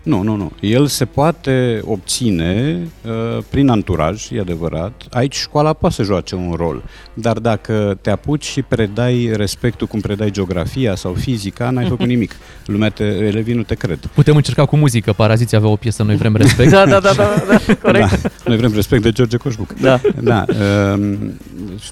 Nu, 0.07 0.23
nu, 0.23 0.37
nu. 0.37 0.53
El 0.61 0.87
se 0.87 1.05
poate 1.05 1.81
obține 1.85 2.81
uh, 3.07 3.43
prin 3.51 3.69
anturaj, 3.69 4.31
e 4.31 4.41
adevărat. 4.41 5.03
Aici 5.11 5.35
școala 5.35 5.73
poate 5.73 5.95
să 5.95 6.03
joace 6.03 6.35
un 6.35 6.53
rol, 6.57 6.83
dar 7.15 7.39
dacă 7.39 7.99
te 8.01 8.11
apuci 8.11 8.45
și 8.45 8.63
predai 8.63 9.31
respectul 9.35 9.87
cum 9.87 10.01
predai 10.01 10.31
geografia 10.31 10.95
sau 10.95 11.13
fizica, 11.13 11.71
n-ai 11.71 11.89
făcut 11.89 12.07
nimic. 12.15 12.37
Lumea 12.67 12.89
te, 12.89 13.05
elevii 13.05 13.55
nu 13.55 13.63
te 13.63 13.75
cred. 13.75 13.99
Putem 14.15 14.37
încerca 14.37 14.65
cu 14.65 14.77
muzică. 14.77 15.13
Paraziții 15.13 15.57
avea 15.57 15.69
o 15.69 15.77
piesă 15.77 16.03
Noi 16.03 16.17
vrem 16.17 16.37
respect. 16.37 16.71
da, 16.77 16.87
da, 16.87 17.01
da, 17.01 17.13
da, 17.13 17.45
da, 17.49 17.75
corect. 17.83 18.23
Da, 18.23 18.29
noi 18.45 18.57
vrem 18.57 18.73
respect 18.75 19.03
de 19.03 19.11
George 19.11 19.37
Coșbuc. 19.37 19.73
Da. 19.81 20.01
da 20.21 20.45
uh, 20.49 21.17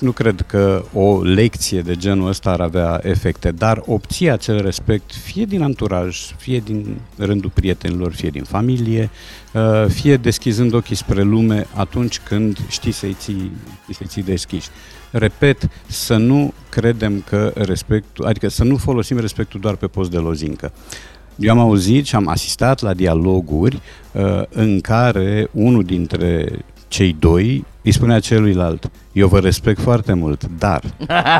nu 0.00 0.11
cred 0.11 0.44
că 0.47 0.85
o 0.92 1.23
lecție 1.23 1.80
de 1.80 1.94
genul 1.97 2.28
ăsta 2.28 2.50
ar 2.50 2.61
avea 2.61 3.00
efecte, 3.02 3.50
dar 3.50 3.83
obții 3.87 4.30
acel 4.30 4.62
respect 4.62 5.14
fie 5.14 5.44
din 5.44 5.62
anturaj, 5.62 6.18
fie 6.37 6.59
din 6.64 6.97
rândul 7.16 7.50
prietenilor, 7.54 8.04
copiilor, 8.05 8.13
fie 8.13 8.31
din 8.31 8.43
familie, 8.43 9.11
uh, 9.53 9.89
fie 9.89 10.17
deschizând 10.17 10.73
ochii 10.73 10.97
spre 10.97 11.23
lume 11.23 11.67
atunci 11.75 12.19
când 12.19 12.59
știi 12.69 12.93
să-i 12.93 13.17
ții, 13.19 13.53
să-i 13.91 14.07
ții 14.07 14.23
deschiși. 14.23 14.69
Repet, 15.11 15.69
să 15.87 16.17
nu 16.17 16.53
credem 16.69 17.25
că 17.29 17.53
respectul, 17.55 18.25
adică 18.25 18.49
să 18.49 18.65
nu 18.65 18.77
folosim 18.77 19.19
respectul 19.19 19.61
doar 19.61 19.77
pe 19.77 19.87
post 19.87 20.11
de 20.11 20.19
lozincă. 20.19 20.73
Eu 21.37 21.51
am 21.51 21.59
auzit 21.59 22.07
și 22.07 22.15
am 22.15 22.29
asistat 22.29 22.81
la 22.81 22.95
dialoguri 22.95 23.81
uh, 24.13 24.43
în 24.49 24.81
care 24.81 25.49
unul 25.53 25.85
dintre 25.85 26.59
cei 26.89 27.17
doi 27.19 27.65
îi 27.85 27.93
spunea 27.93 28.19
celuilalt, 28.19 28.91
eu 29.12 29.29
vă 29.29 29.38
respect 29.38 29.81
foarte 29.81 30.12
mult, 30.12 30.43
dar 30.59 30.81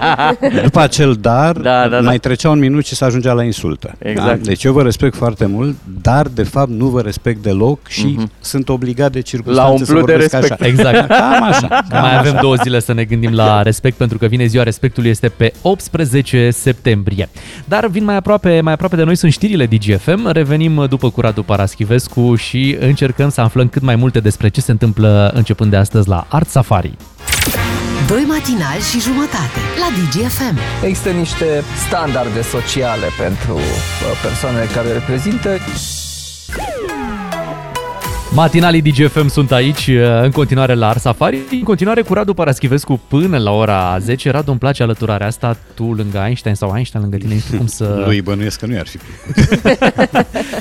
după 0.65 0.81
acel 0.81 1.15
dar 1.21 1.57
da, 1.57 1.83
da, 1.83 1.89
da. 1.89 2.01
mai 2.01 2.19
trecea 2.19 2.51
un 2.51 2.59
minut 2.59 2.87
și 2.87 2.95
se 2.95 3.05
ajungea 3.05 3.33
la 3.33 3.43
insultă. 3.43 3.95
Da? 3.99 4.11
Exact. 4.11 4.43
Da? 4.43 4.45
Deci 4.45 4.65
eu 4.65 4.73
vă 4.73 4.83
respect 4.83 5.17
foarte 5.17 5.47
mult, 5.47 5.77
dar 6.03 6.27
de 6.27 6.43
fapt 6.43 6.71
nu 6.71 6.87
vă 6.87 7.01
respect 7.01 7.43
deloc 7.43 7.89
și 7.89 8.19
uh-huh. 8.19 8.41
sunt 8.41 8.69
obligat 8.69 9.13
de 9.13 9.21
circunstanțe 9.21 9.93
la 9.93 10.01
să 10.01 10.05
de 10.07 10.13
respect. 10.13 10.51
așa. 10.51 10.67
Exact. 10.67 11.09
Cam 11.19 11.43
așa. 11.43 11.67
Cam 11.69 12.01
mai 12.01 12.11
așa. 12.11 12.19
avem 12.19 12.39
două 12.41 12.55
zile 12.55 12.81
să 12.81 12.93
ne 12.93 13.05
gândim 13.05 13.33
la 13.35 13.63
respect 13.63 13.97
pentru 13.97 14.19
că 14.19 14.27
vine 14.27 14.47
ziua 14.47 14.63
respectului 14.63 15.11
este 15.11 15.29
pe 15.29 15.53
18 15.63 16.51
septembrie. 16.51 17.29
Dar 17.65 17.87
vin 17.87 18.05
mai 18.05 18.17
aproape, 18.17 18.61
mai 18.61 18.73
aproape 18.73 18.97
de 18.97 19.03
noi 19.03 19.17
sunt 19.17 19.33
știrile 19.33 19.67
DGFM. 19.67 20.31
Revenim 20.33 20.87
după 20.89 21.11
cu 21.11 21.21
Radu 21.21 21.43
Paraschivescu 21.43 22.35
și 22.35 22.77
încercăm 22.81 23.31
să 23.31 23.41
aflăm 23.41 23.69
cât 23.69 23.83
mai 23.83 23.97
multe 23.97 24.21
despre 24.21 24.49
ce 24.49 24.61
se 24.61 24.71
întâmplă 24.71 25.31
începând 25.35 25.71
de 25.71 25.77
astăzi 25.77 26.09
la 26.09 26.27
Art 26.35 26.49
Safari. 26.49 26.97
Doi 28.07 28.25
matinali 28.29 28.81
și 28.91 29.01
jumătate 29.01 29.61
la 29.83 29.89
DGFM. 29.97 30.59
Există 30.85 31.11
niște 31.11 31.65
standarde 31.87 32.43
sociale 32.43 33.07
pentru 33.19 33.55
uh, 33.55 33.63
persoanele 34.23 34.65
care 34.65 34.93
reprezintă 34.93 35.59
Matinalii 38.35 38.83
DGFM 38.83 39.29
sunt 39.29 39.53
aici, 39.53 39.87
uh, 39.87 40.23
în 40.23 40.31
continuare 40.31 40.75
la 40.75 40.89
Arsafari, 40.89 41.39
în 41.51 41.63
continuare 41.63 42.03
cu 42.03 42.15
Radu 42.15 42.35
Paraschivescu 42.35 43.01
până 43.09 43.39
la 43.39 43.51
ora 43.51 43.99
10. 44.01 44.31
Radu, 44.31 44.51
îmi 44.51 44.59
place 44.59 44.83
alăturarea 44.83 45.27
asta, 45.27 45.57
tu 45.75 45.83
lângă 45.85 46.23
Einstein 46.27 46.55
sau 46.55 46.73
Einstein 46.77 47.03
lângă 47.03 47.17
tine, 47.17 47.35
nu 47.35 47.41
știu 47.41 47.57
cum 47.57 47.67
să... 47.67 48.03
Lui 48.05 48.23
bănuiesc 48.23 48.59
că 48.59 48.67
nu 48.67 48.75
i-ar 48.75 48.87
fi 48.87 48.99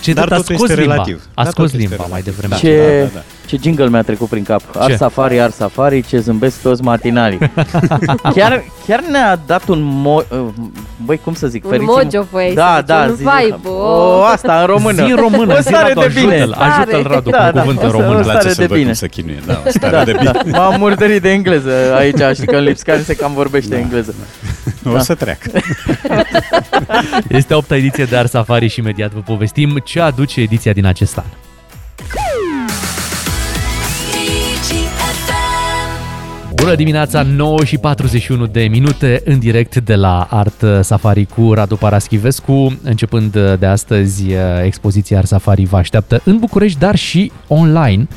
Ce 0.01 0.13
Dar 0.13 0.27
tot 0.27 0.46
scos 0.46 0.70
limba. 0.70 0.94
Relativ. 0.94 1.27
A 1.34 1.44
scos 1.46 1.74
limba 1.74 2.06
mai 2.10 2.22
devreme. 2.22 2.56
Ce, 2.56 3.00
da, 3.01 3.06
da, 3.06 3.12
da. 3.13 3.22
ce 3.46 3.58
jingle 3.62 3.89
mi-a 3.89 4.01
trecut 4.01 4.27
prin 4.27 4.44
cap. 4.44 4.62
Ar 4.77 4.89
ce? 4.89 4.96
Safari, 4.96 5.39
Ar 5.39 5.50
Safari, 5.50 6.03
ce 6.08 6.20
zâmbesc 6.20 6.62
toți 6.62 6.82
matinalii. 6.82 7.38
chiar, 8.36 8.63
chiar 8.88 9.03
ne-a 9.12 9.39
dat 9.46 9.68
un 9.68 10.03
mo- 10.06 10.30
uh, 10.32 10.46
băi, 11.06 11.20
cum 11.24 11.34
să 11.34 11.48
zic, 11.48 11.65
un 11.65 11.77
mojo, 11.82 12.25
voi 12.32 12.51
da, 12.56 12.82
da, 12.86 13.06
un 13.10 13.15
vibe. 13.15 13.68
O, 13.70 14.24
asta 14.24 14.60
în 14.60 14.65
română. 14.65 15.06
Zi 15.06 15.12
în 15.12 15.18
română, 15.18 15.53
o 15.58 15.62
stare 15.62 15.94
de 15.94 16.12
bine. 16.20 16.36
Ajută-l, 16.36 16.56
ajută-l 16.60 17.03
Radu 17.08 17.30
da, 17.30 17.50
cu 17.50 17.56
da, 17.56 17.62
cuvânt 17.63 17.82
în 17.82 17.89
română. 17.89 18.20
O 18.20 18.24
stare 18.24 18.53
de 18.53 18.67
bine. 18.74 18.93
să 18.93 19.08
chinuie, 19.08 19.39
da, 19.46 19.62
o 19.65 19.70
stare 19.70 19.96
da, 19.96 20.03
de 20.03 20.12
bine. 20.12 20.32
Da. 20.32 20.41
M-am 20.58 20.79
murdărit 20.79 21.22
de 21.22 21.29
engleză 21.29 21.93
aici, 21.96 22.22
știi 22.34 22.48
că 22.48 22.55
în 22.55 22.63
Lipscani 22.63 23.03
se 23.03 23.15
cam 23.15 23.34
vorbește 23.34 23.70
da, 23.70 23.79
engleză. 23.79 24.15
Da. 24.84 24.91
O 24.91 25.00
să 25.00 25.15
treacă. 25.15 25.51
Este 27.27 27.53
opta 27.53 27.75
ediție 27.75 28.05
de 28.05 28.17
Ars 28.17 28.29
Safari 28.29 28.67
și 28.67 28.79
imediat 28.79 29.12
vă 29.12 29.20
povestim 29.20 29.77
ce 29.84 30.00
aduce 30.00 30.41
ediția 30.41 30.74
din 30.74 30.86
acest 30.86 31.17
an. 31.17 31.25
Bună 36.63 36.75
dimineața, 36.75 37.22
9 37.22 37.63
și 37.63 37.77
41 37.77 38.46
de 38.46 38.62
minute 38.62 39.22
în 39.25 39.39
direct 39.39 39.79
de 39.79 39.96
la 39.96 40.27
Art 40.29 40.65
Safari 40.82 41.25
cu 41.25 41.53
Radu 41.53 41.75
Paraschivescu. 41.75 42.79
Începând 42.84 43.38
de 43.60 43.65
astăzi, 43.65 44.24
expoziția 44.65 45.17
Art 45.17 45.27
Safari 45.27 45.65
vă 45.65 45.77
așteaptă 45.77 46.22
în 46.25 46.38
București, 46.38 46.79
dar 46.79 46.96
și 46.96 47.32
online. 47.48 48.08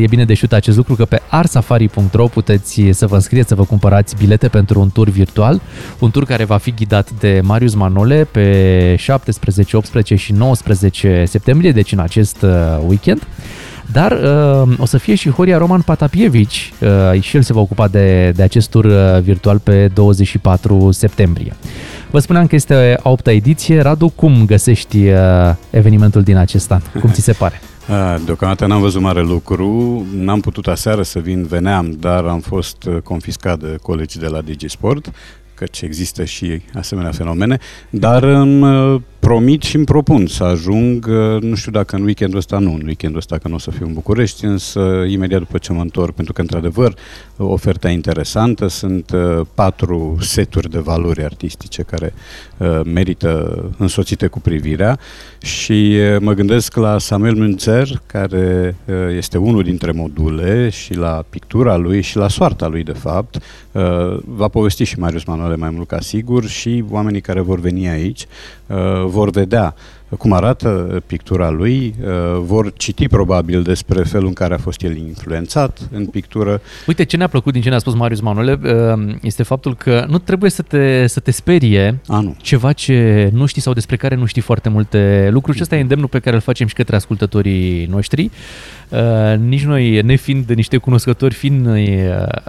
E 0.00 0.06
bine 0.08 0.24
de 0.24 0.34
știut 0.34 0.52
acest 0.52 0.76
lucru 0.76 0.94
că 0.94 1.04
pe 1.04 1.20
arsafari.ro 1.28 2.26
puteți 2.26 2.82
să 2.90 3.06
vă 3.06 3.14
înscrieți, 3.14 3.48
să 3.48 3.54
vă 3.54 3.64
cumpărați 3.64 4.16
bilete 4.16 4.48
pentru 4.48 4.80
un 4.80 4.90
tur 4.90 5.08
virtual, 5.08 5.60
un 5.98 6.10
tur 6.10 6.24
care 6.24 6.44
va 6.44 6.56
fi 6.56 6.70
ghidat 6.70 7.10
de 7.18 7.40
Marius 7.42 7.74
Manole 7.74 8.24
pe 8.24 8.94
17, 8.98 9.76
18 9.76 10.14
și 10.14 10.32
19 10.32 11.24
septembrie, 11.26 11.72
deci 11.72 11.92
în 11.92 11.98
acest 11.98 12.44
weekend. 12.86 13.26
Dar 13.92 14.12
uh, 14.12 14.78
o 14.78 14.84
să 14.86 14.98
fie 14.98 15.14
și 15.14 15.30
Horia 15.30 15.58
Roman 15.58 15.80
Patapievici 15.80 16.72
uh, 17.12 17.20
și 17.20 17.36
el 17.36 17.42
se 17.42 17.52
va 17.52 17.60
ocupa 17.60 17.88
de, 17.88 18.30
de 18.30 18.42
acest 18.42 18.70
tur 18.70 18.84
uh, 18.84 19.20
virtual 19.22 19.58
pe 19.58 19.90
24 19.94 20.90
septembrie. 20.90 21.56
Vă 22.10 22.18
spuneam 22.18 22.46
că 22.46 22.54
este 22.54 22.98
a 23.02 23.10
opta 23.10 23.32
ediție. 23.32 23.80
Radu, 23.80 24.08
cum 24.08 24.44
găsești 24.46 25.08
uh, 25.08 25.16
evenimentul 25.70 26.22
din 26.22 26.36
acest 26.36 26.72
an? 26.72 26.80
Cum 27.00 27.10
ți 27.10 27.20
se 27.20 27.32
pare? 27.32 27.60
Deocamdată 28.24 28.66
n-am 28.66 28.80
văzut 28.80 29.00
mare 29.00 29.22
lucru, 29.22 30.06
n-am 30.14 30.40
putut 30.40 30.66
aseară 30.66 31.02
să 31.02 31.18
vin, 31.18 31.44
veneam, 31.44 31.96
dar 32.00 32.24
am 32.24 32.40
fost 32.40 32.84
uh, 32.84 32.96
confiscat 33.02 33.58
de 33.58 33.76
colegii 33.82 34.20
de 34.20 34.26
la 34.26 34.40
DigiSport, 34.40 35.10
căci 35.54 35.80
există 35.80 36.24
și 36.24 36.62
asemenea 36.74 37.10
fenomene, 37.10 37.58
dar 37.90 38.22
îmi 38.22 38.62
uh, 38.62 39.00
promit 39.18 39.62
și 39.62 39.76
îmi 39.76 39.84
propun 39.84 40.26
să 40.26 40.44
ajung, 40.44 41.06
uh, 41.08 41.42
nu 41.42 41.54
știu 41.54 41.72
dacă 41.72 41.96
în 41.96 42.02
weekendul 42.02 42.38
ăsta, 42.38 42.58
nu, 42.58 42.72
în 42.74 42.82
weekendul 42.84 43.18
ăsta 43.18 43.38
că 43.38 43.48
nu 43.48 43.54
o 43.54 43.58
să 43.58 43.70
fiu 43.70 43.86
în 43.86 43.92
București, 43.92 44.44
însă 44.44 45.04
imediat 45.08 45.38
după 45.38 45.58
ce 45.58 45.72
mă 45.72 45.80
întorc, 45.80 46.14
pentru 46.14 46.32
că 46.32 46.40
într-adevăr 46.40 46.94
oferta 47.36 47.90
interesantă, 47.90 48.66
sunt 48.66 49.10
uh, 49.10 49.46
patru 49.54 50.16
seturi 50.20 50.70
de 50.70 50.78
valori 50.78 51.24
artistice 51.24 51.82
care 51.82 52.14
uh, 52.56 52.80
merită 52.84 53.64
însoțite 53.78 54.26
cu 54.26 54.40
privirea 54.40 54.98
și 55.42 55.96
mă 56.20 56.32
gândesc 56.32 56.76
la 56.76 56.98
Samuel 56.98 57.34
Münzer, 57.34 58.02
care 58.06 58.76
este 59.16 59.38
unul 59.38 59.62
dintre 59.62 59.92
module 59.92 60.68
și 60.68 60.94
la 60.94 61.24
pictura 61.30 61.76
lui 61.76 62.00
și 62.00 62.16
la 62.16 62.28
soarta 62.28 62.66
lui 62.66 62.82
de 62.82 62.92
fapt, 62.92 63.42
va 64.24 64.48
povesti 64.48 64.84
și 64.84 64.98
Marius 64.98 65.24
Manuele 65.24 65.56
mai 65.56 65.70
mult 65.70 65.88
ca 65.88 66.00
sigur 66.00 66.46
și 66.46 66.84
oamenii 66.90 67.20
care 67.20 67.40
vor 67.40 67.60
veni 67.60 67.88
aici 67.88 68.26
vor 69.08 69.30
vedea 69.30 69.74
cum 70.16 70.32
arată 70.32 71.02
pictura 71.06 71.50
lui, 71.50 71.94
uh, 72.02 72.08
vor 72.40 72.72
citi 72.76 73.08
probabil 73.08 73.62
despre 73.62 74.02
felul 74.02 74.26
în 74.26 74.32
care 74.32 74.54
a 74.54 74.58
fost 74.58 74.82
el 74.82 74.96
influențat 74.96 75.78
în 75.90 76.06
pictură. 76.06 76.60
Uite, 76.86 77.04
ce 77.04 77.16
ne-a 77.16 77.28
plăcut 77.28 77.52
din 77.52 77.62
ce 77.62 77.68
ne-a 77.68 77.78
spus 77.78 77.94
Marius 77.94 78.20
Manole 78.20 78.58
uh, 78.62 79.14
este 79.22 79.42
faptul 79.42 79.76
că 79.76 80.04
nu 80.08 80.18
trebuie 80.18 80.50
să 80.50 80.62
te, 80.62 81.06
să 81.06 81.20
te 81.20 81.30
sperie 81.30 81.98
A, 82.06 82.20
nu. 82.20 82.36
ceva 82.40 82.72
ce 82.72 83.30
nu 83.32 83.46
știi 83.46 83.62
sau 83.62 83.72
despre 83.72 83.96
care 83.96 84.14
nu 84.14 84.24
știi 84.24 84.42
foarte 84.42 84.68
multe 84.68 85.28
lucruri 85.32 85.56
și 85.56 85.62
ăsta 85.62 85.76
e 85.76 85.80
îndemnul 85.80 86.08
pe 86.08 86.18
care 86.18 86.36
îl 86.36 86.42
facem 86.42 86.66
și 86.66 86.74
către 86.74 86.96
ascultătorii 86.96 87.86
noștri. 87.86 88.30
Uh, 88.88 89.38
nici 89.38 89.64
noi, 89.64 90.00
nefiind 90.02 90.52
niște 90.52 90.76
cunoscători 90.76 91.34
fiind 91.34 91.66
uh, 91.66 91.74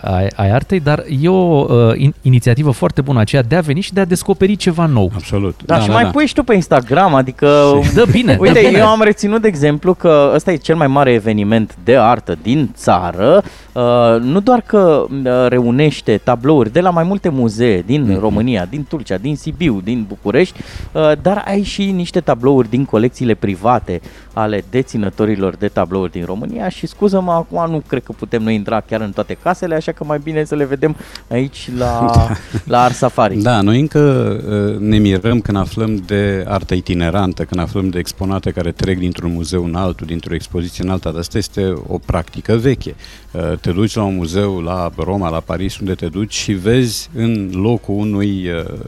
ai, 0.01 0.27
ai 0.35 0.49
artei, 0.51 0.79
dar 0.79 1.03
e 1.21 1.29
o 1.29 1.65
uh, 1.69 1.93
in, 1.95 2.13
inițiativă 2.21 2.71
foarte 2.71 3.01
bună 3.01 3.19
aceea 3.19 3.41
de 3.41 3.55
a 3.55 3.61
veni 3.61 3.81
și 3.81 3.93
de 3.93 3.99
a 3.99 4.05
descoperi 4.05 4.55
ceva 4.55 4.85
nou. 4.85 5.11
Absolut. 5.13 5.59
Da, 5.65 5.79
și 5.79 5.89
mai 5.89 6.05
pui 6.05 6.25
și 6.25 6.33
tu 6.33 6.43
pe 6.43 6.53
Instagram, 6.53 7.13
adică... 7.13 7.48
Dă 7.93 8.05
bine, 8.11 8.33
dă 8.33 8.39
Uite, 8.41 8.59
bine. 8.65 8.77
eu 8.77 8.87
am 8.87 9.01
reținut, 9.01 9.41
de 9.41 9.47
exemplu, 9.47 9.93
că 9.93 10.31
ăsta 10.35 10.51
e 10.51 10.55
cel 10.55 10.75
mai 10.75 10.87
mare 10.87 11.11
eveniment 11.11 11.75
de 11.83 11.97
artă 11.97 12.37
din 12.41 12.71
țară. 12.75 13.43
Uh, 13.73 13.83
nu 14.21 14.39
doar 14.39 14.61
că 14.65 15.05
uh, 15.09 15.47
reunește 15.47 16.19
tablouri 16.23 16.71
de 16.71 16.79
la 16.79 16.89
mai 16.89 17.03
multe 17.03 17.29
muzee 17.29 17.81
din 17.85 18.01
Mhm. 18.01 18.19
România, 18.19 18.65
din 18.69 18.83
Tulcea, 18.89 19.17
din 19.17 19.35
Sibiu, 19.35 19.81
din 19.83 20.05
București, 20.07 20.59
uh, 20.91 21.11
dar 21.21 21.43
ai 21.47 21.61
și 21.63 21.91
niște 21.91 22.19
tablouri 22.19 22.69
din 22.69 22.85
colecțiile 22.85 23.33
private 23.33 24.01
ale 24.33 24.63
deținătorilor 24.69 25.55
de 25.55 25.67
tablouri 25.67 26.11
din 26.11 26.25
România 26.25 26.69
și 26.69 26.87
scuză-mă, 26.87 27.31
acum 27.31 27.71
nu 27.71 27.81
cred 27.87 28.03
că 28.03 28.11
putem 28.17 28.43
noi 28.43 28.55
intra 28.55 28.79
chiar 28.89 29.01
în 29.01 29.11
toate 29.11 29.37
casele, 29.43 29.75
așa 29.75 29.91
că 29.91 30.03
mai 30.03 30.19
bine 30.23 30.43
să 30.43 30.55
le 30.55 30.65
vedem 30.65 30.95
aici 31.29 31.69
la, 31.77 32.09
la 32.71 32.81
Art 32.83 32.93
Safari. 32.93 33.37
Da, 33.37 33.61
noi 33.61 33.79
încă 33.79 33.99
uh, 33.99 34.79
ne 34.79 34.97
mirăm 34.97 35.39
când 35.39 35.57
aflăm 35.57 35.95
de 36.05 36.45
artă 36.47 36.73
itinerantă, 36.73 37.38
când 37.45 37.61
aflăm 37.61 37.89
de 37.89 37.99
exponate 37.99 38.51
care 38.51 38.71
trec 38.71 38.97
dintr-un 38.97 39.31
muzeu 39.31 39.65
în 39.65 39.75
altul, 39.75 40.07
dintr-o 40.07 40.33
expoziție 40.33 40.83
în 40.83 40.89
alta, 40.89 41.09
dar 41.11 41.19
asta 41.19 41.37
este 41.37 41.73
o 41.87 41.97
practică 41.97 42.55
veche. 42.55 42.95
Uh, 43.31 43.57
Te 43.61 43.71
duci 43.71 43.95
la 43.95 44.03
un 44.03 44.15
muzeu 44.15 44.59
la 44.61 44.91
Roma, 44.97 45.29
la 45.29 45.39
Paris, 45.39 45.77
unde 45.79 45.93
te 45.93 46.07
duci 46.07 46.33
și 46.33 46.51
vezi 46.53 47.09
în 47.15 47.49
locul 47.53 47.95
unui 47.95 48.47
uh, 48.49 48.79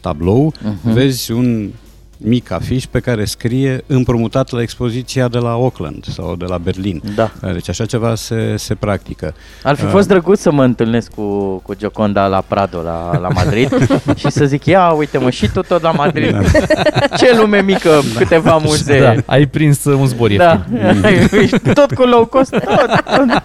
tablou, 0.00 0.52
Mhm. 0.62 0.92
vezi 0.92 1.32
un 1.32 1.70
mic 2.18 2.50
afiș 2.50 2.84
pe 2.90 2.98
care 3.00 3.24
scrie 3.24 3.84
împrumutat 3.86 4.50
la 4.50 4.60
expoziția 4.62 5.28
de 5.28 5.38
la 5.38 5.50
Auckland 5.50 6.04
sau 6.08 6.36
de 6.36 6.44
la 6.48 6.58
Berlin. 6.58 7.02
Da. 7.14 7.30
Uh, 7.42 7.52
Deci 7.52 7.68
așa 7.68 7.84
ceva 7.84 8.14
se, 8.14 8.54
se 8.56 8.74
practică. 8.74 9.34
Ar 9.62 9.74
fi 9.76 9.84
Uh, 9.84 9.90
fost 9.90 10.08
drăguț 10.08 10.40
să 10.40 10.52
mă 10.52 10.64
întâlnesc 10.64 11.10
cu, 11.14 11.56
cu 11.56 11.74
Gioconda 11.74 12.26
la 12.26 12.42
Prado, 12.48 12.82
la, 12.82 13.18
la 13.18 13.28
Madrid 13.28 13.70
și 14.20 14.30
să 14.30 14.44
zic, 14.44 14.64
ia 14.64 14.90
uite 14.90 15.18
mă, 15.18 15.30
și 15.30 15.48
tu 15.48 15.60
tot 15.60 15.82
la 15.82 15.90
Madrid. 15.90 16.30
Da. 16.32 16.42
Ce 17.18 17.36
lume 17.36 17.62
mică, 17.62 18.00
câteva 18.16 18.56
muzee. 18.56 19.00
Da, 19.00 19.14
ai 19.32 19.46
prins 19.46 19.84
uh, 19.84 19.94
un 19.98 20.06
zbor 20.06 20.30
Da, 20.36 20.64
ieftin. 21.10 21.72
tot 21.74 21.94
cu 21.94 22.02
low 22.02 22.24
cost, 22.26 22.50
tot. 22.76 23.02
tot. 23.16 23.42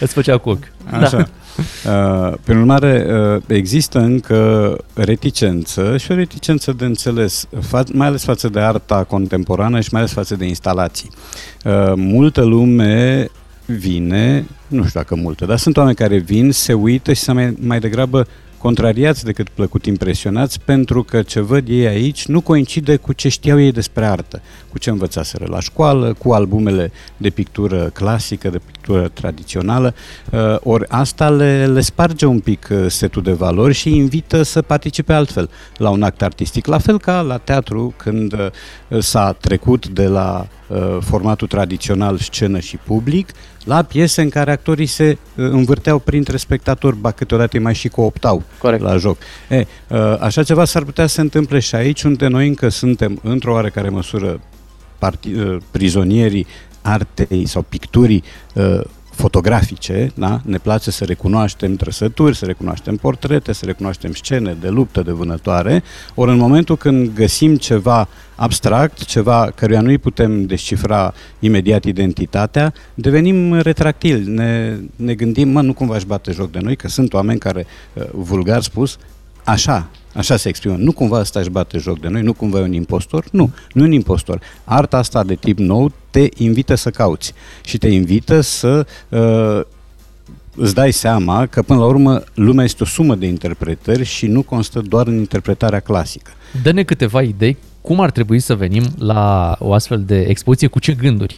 Îți 0.00 0.12
făcea 0.12 0.36
cu 0.38 0.48
ochi. 0.50 0.64
Așa. 0.90 1.28
Uh, 1.86 2.32
prin 2.44 2.56
urmare, 2.58 3.06
uh, 3.36 3.42
există 3.46 3.98
încă 3.98 4.76
reticență 4.94 5.96
și 5.96 6.12
o 6.12 6.14
reticență 6.14 6.72
de 6.72 6.84
înțeles, 6.84 7.46
fa- 7.58 7.79
mai 7.92 8.06
ales 8.06 8.24
față 8.24 8.48
de 8.48 8.60
arta 8.60 9.04
contemporană 9.04 9.80
și 9.80 9.88
mai 9.92 10.00
ales 10.00 10.12
față 10.12 10.36
de 10.36 10.46
instalații. 10.46 11.10
Uh, 11.64 11.92
multă 11.96 12.42
lume 12.42 13.26
vine, 13.66 14.46
nu 14.66 14.84
știu 14.86 15.00
dacă 15.00 15.14
multă, 15.14 15.44
dar 15.44 15.58
sunt 15.58 15.76
oameni 15.76 15.96
care 15.96 16.18
vin, 16.18 16.52
se 16.52 16.72
uită 16.72 17.12
și 17.12 17.20
să 17.20 17.32
mai, 17.32 17.56
mai 17.60 17.80
degrabă 17.80 18.26
contrariați 18.62 19.24
decât 19.24 19.48
plăcut 19.48 19.86
impresionați 19.86 20.60
pentru 20.60 21.02
că 21.02 21.22
ce 21.22 21.40
văd 21.40 21.68
ei 21.68 21.86
aici 21.86 22.26
nu 22.26 22.40
coincide 22.40 22.96
cu 22.96 23.12
ce 23.12 23.28
știau 23.28 23.60
ei 23.60 23.72
despre 23.72 24.06
artă, 24.06 24.42
cu 24.70 24.78
ce 24.78 24.90
învățaseră 24.90 25.46
la 25.48 25.60
școală, 25.60 26.14
cu 26.18 26.32
albumele 26.32 26.92
de 27.16 27.30
pictură 27.30 27.90
clasică, 27.92 28.48
de 28.48 28.60
pictură 28.72 29.08
tradițională, 29.08 29.94
uh, 30.30 30.56
ori 30.60 30.88
asta 30.88 31.30
le, 31.30 31.66
le 31.66 31.80
sparge 31.80 32.26
un 32.26 32.40
pic 32.40 32.68
uh, 32.70 32.84
setul 32.88 33.22
de 33.22 33.32
valori 33.32 33.74
și 33.74 33.88
îi 33.88 33.96
invită 33.96 34.42
să 34.42 34.62
participe 34.62 35.12
altfel 35.12 35.50
la 35.76 35.90
un 35.90 36.02
act 36.02 36.22
artistic, 36.22 36.66
la 36.66 36.78
fel 36.78 36.98
ca 36.98 37.20
la 37.20 37.38
teatru 37.38 37.94
când 37.96 38.32
uh, 38.32 38.48
s-a 38.98 39.32
trecut 39.32 39.88
de 39.88 40.06
la 40.06 40.46
uh, 40.50 40.59
formatul 41.00 41.46
tradițional 41.46 42.18
scenă 42.18 42.58
și 42.58 42.76
public 42.76 43.32
la 43.64 43.82
piese 43.82 44.22
în 44.22 44.28
care 44.28 44.50
actorii 44.50 44.86
se 44.86 45.10
uh, 45.10 45.48
învârteau 45.50 45.98
printre 45.98 46.36
spectatori, 46.36 46.96
ba 46.96 47.10
câteodată 47.10 47.56
îi 47.56 47.62
mai 47.62 47.74
și 47.74 47.88
cooptau 47.88 48.42
Corect. 48.58 48.82
la 48.82 48.96
joc. 48.96 49.16
E, 49.48 49.66
uh, 49.88 50.16
așa 50.20 50.42
ceva 50.42 50.64
s-ar 50.64 50.84
putea 50.84 51.06
să 51.06 51.14
se 51.14 51.20
întâmple 51.20 51.58
și 51.58 51.74
aici, 51.74 52.02
unde 52.02 52.26
noi 52.26 52.48
încă 52.48 52.68
suntem, 52.68 53.20
într-o 53.22 53.52
oarecare 53.52 53.88
măsură, 53.88 54.40
parti, 54.98 55.32
uh, 55.32 55.56
prizonierii 55.70 56.46
artei 56.82 57.46
sau 57.46 57.62
picturii 57.62 58.22
uh, 58.54 58.80
fotografice, 59.20 60.12
da? 60.14 60.40
ne 60.44 60.58
place 60.58 60.90
să 60.90 61.04
recunoaștem 61.04 61.76
trăsături, 61.76 62.36
să 62.36 62.44
recunoaștem 62.44 62.96
portrete, 62.96 63.52
să 63.52 63.64
recunoaștem 63.64 64.12
scene 64.12 64.56
de 64.60 64.68
luptă, 64.68 65.02
de 65.02 65.10
vânătoare, 65.10 65.82
ori 66.14 66.30
în 66.30 66.36
momentul 66.36 66.76
când 66.76 67.14
găsim 67.14 67.56
ceva 67.56 68.08
abstract, 68.34 69.04
ceva 69.04 69.50
căruia 69.54 69.80
nu-i 69.80 69.98
putem 69.98 70.46
descifra 70.46 71.14
imediat 71.38 71.84
identitatea, 71.84 72.72
devenim 72.94 73.54
retractili, 73.54 74.30
ne, 74.30 74.76
ne 74.96 75.14
gândim, 75.14 75.48
mă, 75.48 75.60
nu 75.60 75.72
cumva 75.72 75.96
își 75.96 76.06
bate 76.06 76.32
joc 76.32 76.50
de 76.50 76.58
noi, 76.62 76.76
că 76.76 76.88
sunt 76.88 77.12
oameni 77.12 77.38
care, 77.38 77.66
uh, 77.92 78.04
vulgar 78.12 78.62
spus, 78.62 78.98
așa, 79.44 79.88
așa 80.14 80.36
se 80.36 80.48
exprimă. 80.48 80.76
Nu 80.78 80.92
cumva 80.92 81.18
ăsta 81.18 81.40
își 81.40 81.50
bate 81.50 81.78
joc 81.78 82.00
de 82.00 82.08
noi, 82.08 82.22
nu 82.22 82.32
cumva 82.32 82.58
e 82.58 82.62
un 82.62 82.72
impostor? 82.72 83.24
Nu, 83.30 83.50
nu 83.72 83.82
e 83.82 83.86
un 83.86 83.92
impostor. 83.92 84.40
Arta 84.64 84.96
asta 84.96 85.24
de 85.24 85.34
tip 85.34 85.58
nou 85.58 85.92
te 86.10 86.28
invită 86.36 86.74
să 86.74 86.90
cauți 86.90 87.32
și 87.64 87.78
te 87.78 87.88
invită 87.88 88.40
să 88.40 88.86
uh, 89.08 89.60
îți 90.56 90.74
dai 90.74 90.92
seama 90.92 91.46
că 91.46 91.62
până 91.62 91.78
la 91.78 91.86
urmă 91.86 92.22
lumea 92.34 92.64
este 92.64 92.82
o 92.82 92.86
sumă 92.86 93.14
de 93.14 93.26
interpretări 93.26 94.04
și 94.04 94.26
nu 94.26 94.42
constă 94.42 94.80
doar 94.80 95.06
în 95.06 95.16
interpretarea 95.16 95.80
clasică. 95.80 96.30
Dă-ne 96.62 96.82
câteva 96.82 97.22
idei 97.22 97.56
cum 97.80 98.00
ar 98.00 98.10
trebui 98.10 98.40
să 98.40 98.54
venim 98.54 98.84
la 98.98 99.56
o 99.58 99.72
astfel 99.72 100.02
de 100.02 100.20
expoziție, 100.20 100.66
cu 100.66 100.78
ce 100.78 100.92
gânduri. 100.92 101.36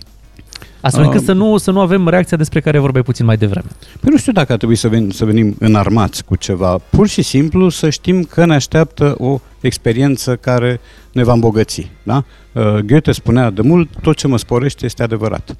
Astfel 0.80 1.04
încât 1.04 1.18
Um. 1.20 1.24
să 1.26 1.32
nu, 1.32 1.56
să 1.56 1.70
nu 1.70 1.80
avem 1.80 2.08
reacția 2.08 2.36
despre 2.36 2.60
care 2.60 2.78
vorbeai 2.78 3.02
puțin 3.04 3.24
mai 3.24 3.36
devreme. 3.36 3.68
Păi 4.00 4.10
nu 4.10 4.16
știu 4.16 4.32
dacă 4.32 4.52
ar 4.52 4.58
trebui 4.58 4.76
să, 4.76 4.88
ven- 4.88 5.10
să 5.10 5.24
venim 5.24 5.56
înarmați 5.58 6.24
cu 6.24 6.36
ceva, 6.36 6.78
pur 6.90 7.08
și 7.08 7.22
simplu 7.22 7.68
să 7.68 7.90
știm 7.90 8.22
că 8.22 8.44
ne 8.44 8.54
așteaptă 8.54 9.14
o 9.18 9.40
experiență 9.60 10.36
care 10.36 10.80
ne 11.12 11.22
va 11.24 11.32
îmbogăți. 11.32 11.90
Da? 12.02 12.24
Uh, 12.52 12.62
Goethe 12.78 13.12
spunea 13.12 13.50
de 13.50 13.62
mult, 13.62 13.88
tot 14.02 14.16
ce 14.16 14.26
mă 14.26 14.38
sporește 14.38 14.84
este 14.84 15.02
adevărat. 15.02 15.56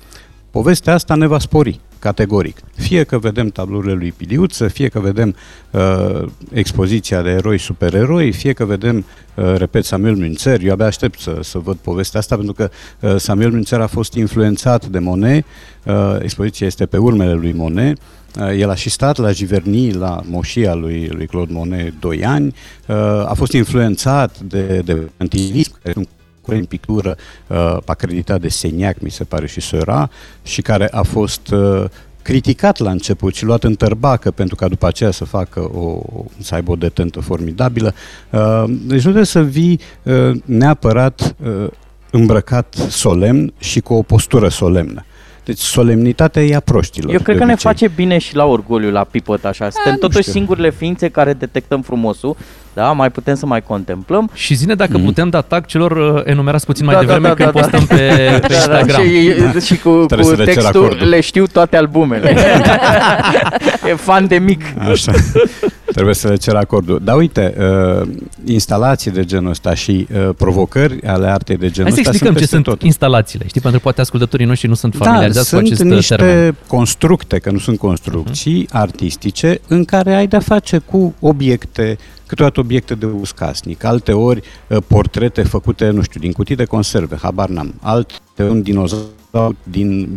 Povestea 0.53 0.95
asta 0.95 1.15
ne 1.15 1.27
va 1.27 1.39
spori, 1.39 1.81
categoric. 1.99 2.61
Fie 2.75 3.05
că 3.05 3.19
vedem 3.19 3.49
tablourile 3.49 3.93
lui 3.93 4.13
Piliuță, 4.17 4.69
fie 4.69 4.89
că 4.89 5.01
vedem 5.01 5.35
uh, 5.71 6.29
expoziția 6.53 7.23
de 7.23 7.31
eroi 7.31 7.59
supereroi, 7.59 8.33
fie 8.33 8.53
că 8.53 8.65
vedem, 8.65 9.05
uh, 9.35 9.55
repet, 9.57 9.85
Samuel 9.85 10.15
Münzer. 10.15 10.61
Eu 10.63 10.73
abia 10.73 10.87
aștept 10.87 11.21
să, 11.21 11.39
să 11.43 11.59
văd 11.59 11.77
povestea 11.77 12.21
asta, 12.21 12.37
pentru 12.37 12.53
că 12.53 12.71
uh, 13.01 13.17
Samuel 13.17 13.51
Münzer 13.51 13.81
a 13.81 13.87
fost 13.87 14.15
influențat 14.15 14.87
de 14.87 14.99
Monet, 14.99 15.45
uh, 15.85 16.17
expoziția 16.21 16.67
este 16.67 16.87
pe 16.87 16.97
urmele 16.97 17.33
lui 17.33 17.53
Monet, 17.53 17.99
Uh, 18.41 18.59
El 18.59 18.71
a 18.71 18.75
și 18.75 18.91
stat 18.91 19.17
la 19.17 19.33
Giverny, 19.33 19.93
la 19.93 20.21
moșia 20.25 20.75
lui, 20.75 21.09
lui 21.09 21.27
Claude 21.27 21.53
Monet, 21.53 21.93
2 22.01 22.25
ani. 22.25 22.55
Uh, 22.87 22.97
A 23.27 23.33
fost 23.35 23.53
influențat 23.53 24.39
de, 24.41 24.83
de 24.85 25.11
antilism, 25.17 25.73
care 25.83 25.93
sunt 25.95 26.09
curent 26.43 26.63
în 26.63 26.69
pictură 26.69 27.17
uh, 27.47 27.77
acreditat 27.85 28.41
de 28.41 28.49
Seniac, 28.49 29.01
mi 29.01 29.11
se 29.11 29.25
pare, 29.25 29.47
și 29.47 29.61
Seurat, 29.61 30.13
și 30.43 30.63
care 30.63 30.89
a 30.89 31.03
fost 31.03 31.51
uh, 31.51 31.85
criticat 32.23 32.79
la 32.79 32.91
început 32.91 33.35
și 33.35 33.45
luat 33.45 33.65
în 33.65 33.75
tărbacă 33.75 34.31
pentru 34.31 34.55
ca 34.57 34.69
după 34.69 34.87
aceea 34.87 35.11
să 35.11 35.25
facă 35.25 35.61
o, 35.61 36.03
să 36.39 36.55
aibă 36.55 36.71
o 36.71 36.77
detentă 36.77 37.21
formidabilă. 37.21 37.95
Uh, 38.31 38.65
Deci 38.67 38.97
nu 38.97 39.01
trebuie 39.01 39.25
să 39.25 39.43
vii 39.43 39.81
uh, 40.03 40.31
neapărat 40.45 41.35
uh, 41.45 41.67
îmbrăcat 42.11 42.75
solemn 42.89 43.53
și 43.59 43.81
cu 43.81 43.95
o 43.95 44.03
postură 44.03 44.49
solemnă. 44.49 45.05
Deci 45.45 45.59
solemnitatea 45.59 46.43
e 46.43 46.55
a 46.55 46.61
proștilor. 46.61 47.13
Eu 47.13 47.21
cred 47.21 47.35
de 47.35 47.41
că 47.41 47.47
ne 47.47 47.53
obicei. 47.53 47.71
face 47.71 47.89
bine 47.95 48.19
și 48.19 48.37
la 48.37 48.45
orgoliu, 48.45 48.91
la 48.91 49.05
pipăt 49.11 49.45
așa. 49.45 49.71
Suntem 49.71 49.93
nu 49.93 49.99
totuși 49.99 50.21
știu. 50.21 50.33
singurele 50.33 50.71
ființe 50.71 51.09
care 51.09 51.33
detectăm 51.33 51.83
frumosul, 51.83 52.37
da? 52.75 52.93
Mai 52.93 53.11
putem 53.11 53.35
să 53.35 53.47
mai 53.47 53.63
contemplăm. 53.63 54.31
Și 54.35 54.55
zine 54.55 54.75
dacă 54.75 54.97
Mhm. 54.97 55.05
putem 55.05 55.29
da 55.29 55.41
tag 55.41 55.67
celor 55.67 55.91
uh, 56.15 56.23
enumerați 56.25 56.67
puțin 56.67 56.85
mai 56.85 56.95
Da, 56.95 57.01
devreme 57.01 57.29
da, 57.29 57.35
da, 57.35 57.45
când 57.45 57.53
da, 57.55 57.61
da. 57.61 57.69
postăm 57.69 57.97
pe, 57.97 58.03
pe 58.41 58.41
Da, 58.41 58.49
da, 58.49 58.55
Instagram. 58.79 59.05
și, 59.61 59.67
și 59.75 59.79
cu, 59.81 60.05
Trebuie 60.07 60.29
cu 60.29 60.35
să 60.35 60.43
le 60.43 60.45
cer 60.45 60.55
textul 60.55 60.85
acordul. 60.85 61.09
le 61.09 61.21
știu 61.21 61.47
toate 61.47 61.77
albumele. 61.77 62.35
e 63.91 63.95
fan 63.95 64.27
de 64.27 64.39
mic. 64.39 64.61
Așa. 64.91 65.13
Trebuie 65.93 66.15
să 66.15 66.29
le 66.29 66.37
cer 66.37 66.55
acordul. 66.55 67.01
Dar 67.05 67.17
uite, 67.17 67.55
uh, 68.03 68.09
instalații 68.45 69.11
de 69.11 69.25
genul 69.25 69.51
ăsta 69.51 69.75
și 69.75 70.07
uh, 70.15 70.29
provocări 70.37 71.03
ale 71.07 71.27
artei 71.27 71.57
de 71.57 71.71
genul 71.71 71.91
Hai 71.93 72.03
să 72.05 72.11
ăsta 72.11 72.11
explicăm 72.11 72.33
ce 72.35 72.39
peste 72.41 72.55
sunt 72.55 72.65
tot. 72.67 72.83
instalațiile, 72.83 73.45
știi? 73.49 73.61
Pentru 73.61 73.79
că 73.79 73.85
poate 73.85 74.01
ascultătorii 74.01 74.47
noștri 74.47 74.69
nu 74.69 74.75
sunt 74.75 74.97
Da, 74.99 75.05
familiarizați 75.05 75.51
cu 75.51 75.55
sunt 75.57 75.67
acest 75.67 75.81
uh, 75.85 75.95
niște 75.97 76.15
termen. 76.15 76.55
constructe, 76.67 77.39
că 77.39 77.51
nu 77.51 77.59
sunt 77.59 77.79
construcții 77.79 78.67
Mhm. 78.69 78.77
artistice, 78.77 79.61
în 79.69 79.85
care 79.85 80.15
ai 80.15 80.27
de-a 80.27 80.41
face 80.41 80.79
cu 80.79 81.15
obiecte, 81.21 81.99
câteodată 82.27 82.61
obiecte 82.61 82.95
de 82.95 83.07
uz 83.07 83.31
casnic, 83.31 83.85
alte 83.85 84.13
ori 84.13 84.43
uh, 84.69 84.79
portrete 84.87 85.43
făcute, 85.43 85.91
nu 85.91 86.03
știu, 86.03 86.21
din 86.21 86.33
cutii 86.33 86.57
de 86.57 86.65
conserve, 86.65 87.17
habar 87.23 87.49
n-am, 87.49 87.75
alte 87.81 88.15
un 88.39 88.63
dinozaur 88.63 89.55
din 89.63 90.09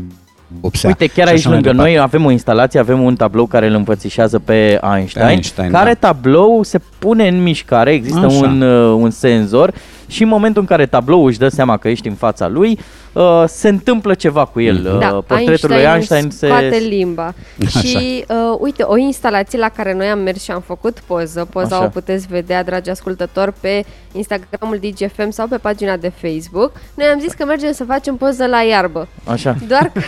Bopsea. 0.47 0.89
Uite, 0.89 1.07
chiar 1.07 1.25
și 1.25 1.31
aici 1.31 1.39
așa 1.39 1.49
mai 1.49 1.57
lângă 1.57 1.71
departe. 1.71 1.91
noi 1.91 2.03
avem 2.03 2.25
o 2.25 2.31
instalație, 2.31 2.79
avem 2.79 3.01
un 3.01 3.15
tablou 3.15 3.45
care 3.45 3.67
îl 3.67 3.73
învățișează 3.73 4.39
pe 4.39 4.79
Einstein, 4.95 5.27
Einstein, 5.27 5.71
care 5.71 5.97
da. 5.99 6.07
tablou 6.07 6.63
se 6.63 6.79
pune 6.99 7.27
în 7.27 7.43
mișcare, 7.43 7.91
există 7.91 8.25
Așa. 8.25 8.37
un, 8.37 8.61
uh, 8.61 8.95
un 8.97 9.09
senzor 9.09 9.73
și 10.07 10.23
în 10.23 10.29
momentul 10.29 10.61
în 10.61 10.67
care 10.67 10.85
tablou 10.85 11.25
își 11.25 11.37
dă 11.37 11.47
seama 11.47 11.77
că 11.77 11.87
ești 11.89 12.07
în 12.07 12.13
fața 12.13 12.47
lui, 12.47 12.79
uh, 13.13 13.43
se 13.47 13.67
întâmplă 13.69 14.13
ceva 14.13 14.45
cu 14.45 14.61
el. 14.61 14.75
Mhm. 14.75 14.93
Uh, 14.93 14.99
Da, 14.99 15.07
portretul 15.27 15.69
lui 15.69 15.81
Einstein 15.83 16.29
se... 16.29 16.45
scoate 16.47 16.77
limba. 16.89 17.33
Așa. 17.65 17.79
Și 17.79 18.25
uh, 18.27 18.35
uite, 18.59 18.83
o 18.83 18.97
instalație 18.97 19.59
la 19.59 19.69
care 19.69 19.93
noi 19.93 20.07
am 20.07 20.19
mers 20.19 20.43
și 20.43 20.51
am 20.51 20.61
făcut 20.65 20.99
poză. 21.07 21.47
Poza 21.51 21.75
Așa. 21.75 21.85
o 21.85 21.87
puteți 21.87 22.27
vedea, 22.27 22.63
dragi 22.63 22.89
ascultători, 22.89 23.53
pe 23.59 23.85
Instagramul 24.11 24.77
DGFM 24.81 25.29
sau 25.29 25.47
pe 25.47 25.57
pagina 25.57 25.95
de 25.97 26.11
Facebook. 26.21 26.71
Noi 26.93 27.07
am 27.13 27.19
zis 27.19 27.33
că 27.33 27.45
mergem 27.45 27.71
să 27.71 27.83
facem 27.83 28.15
poză 28.15 28.45
la 28.45 28.61
iarbă. 28.61 29.07
Așa. 29.23 29.55
Doar 29.67 29.91
că, 29.93 30.01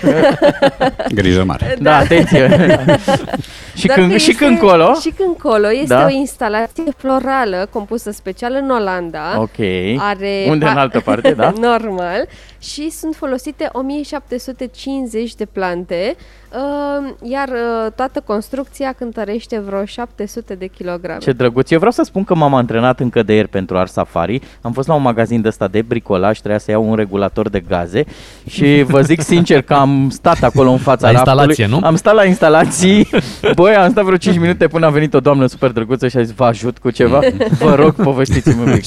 Grijă 1.14 1.44
mare. 1.44 1.76
Da, 1.80 1.96
atenție. 1.98 2.50
și, 3.76 3.86
doar 3.86 3.98
când, 4.00 4.12
că 4.12 4.18
și 4.18 4.30
este- 4.30 4.46
când 4.46 4.58
colo. 4.60 4.94
Și 5.02 5.10
când 5.18 5.38
colo 5.38 5.72
este 5.72 5.94
Da. 5.94 6.06
o 6.06 6.10
instalație 6.10 6.84
florală 6.98 7.68
compusă 7.72 8.12
special 8.12 8.58
în 8.62 8.70
Olanda. 8.70 9.22
Ok. 9.40 9.58
Are 10.00 10.46
Unde 10.50 10.66
în 10.66 10.78
altă 10.78 11.00
parte, 11.00 11.32
da? 11.34 11.54
Normal. 11.70 12.28
Și 12.60 12.90
sunt 12.90 13.16
folosite 13.16 13.70
1750 13.72 15.36
de 15.36 15.46
plante, 15.46 16.16
uh, 16.54 17.14
iar 17.22 17.48
uh, 17.48 17.92
toată 17.96 18.22
construcția 18.26 18.94
cântărește 18.98 19.60
vreo 19.60 19.86
700 19.86 20.56
de 20.56 20.66
kilograme. 20.68 21.20
Ce 21.20 21.32
drăguț. 21.32 21.72
Eu 21.72 21.78
vreau 21.78 21.92
să 21.92 22.02
spun 22.04 22.24
că 22.24 22.36
m-am 22.36 22.54
antrenat 22.54 23.00
încă 23.00 23.24
de 23.24 23.34
ieri 23.34 23.48
pentru 23.48 23.78
Art 23.78 23.92
Safari. 23.92 24.42
Am 24.62 24.72
fost 24.72 24.88
la 24.88 24.94
un 24.94 25.02
magazin 25.02 25.42
de 25.42 25.48
ăsta 25.48 25.68
de 25.68 25.82
bricolaj, 25.82 26.38
trebuia 26.38 26.60
să 26.60 26.72
iau 26.72 26.90
un 26.90 26.96
regulator 26.96 27.50
de 27.50 27.60
gaze 27.60 28.04
și 28.50 28.82
vă 28.94 29.02
zic 29.02 29.22
sincer 29.22 29.62
că 29.62 29.74
am 29.74 30.10
stat 30.10 30.44
acolo 30.44 30.70
în 30.72 30.78
fața 30.78 31.12
La 31.12 31.12
raftului. 31.12 31.46
instalație, 31.48 31.80
nu? 31.80 31.88
Am 31.88 31.96
stat 31.96 32.14
la 32.14 32.26
instalații. 32.26 33.10
Băi, 33.56 33.76
am 33.76 33.90
stat 33.92 34.04
vreo 34.04 34.18
5 34.18 34.38
minute 34.40 34.68
până 34.68 34.86
a 34.86 34.90
venit 34.90 35.14
o 35.14 35.20
doamnă 35.20 35.46
super 35.46 35.72
drăguță 35.72 36.08
și 36.08 36.18
a 36.18 36.22
zis, 36.22 36.34
vă 36.36 36.46
ajut 36.46 36.78
cu 36.78 36.90
ceva? 36.90 37.20
Vă 37.60 37.76
rog, 37.76 37.94
povestiți-mi 38.04 38.64
un 38.64 38.74
pic. 38.74 38.84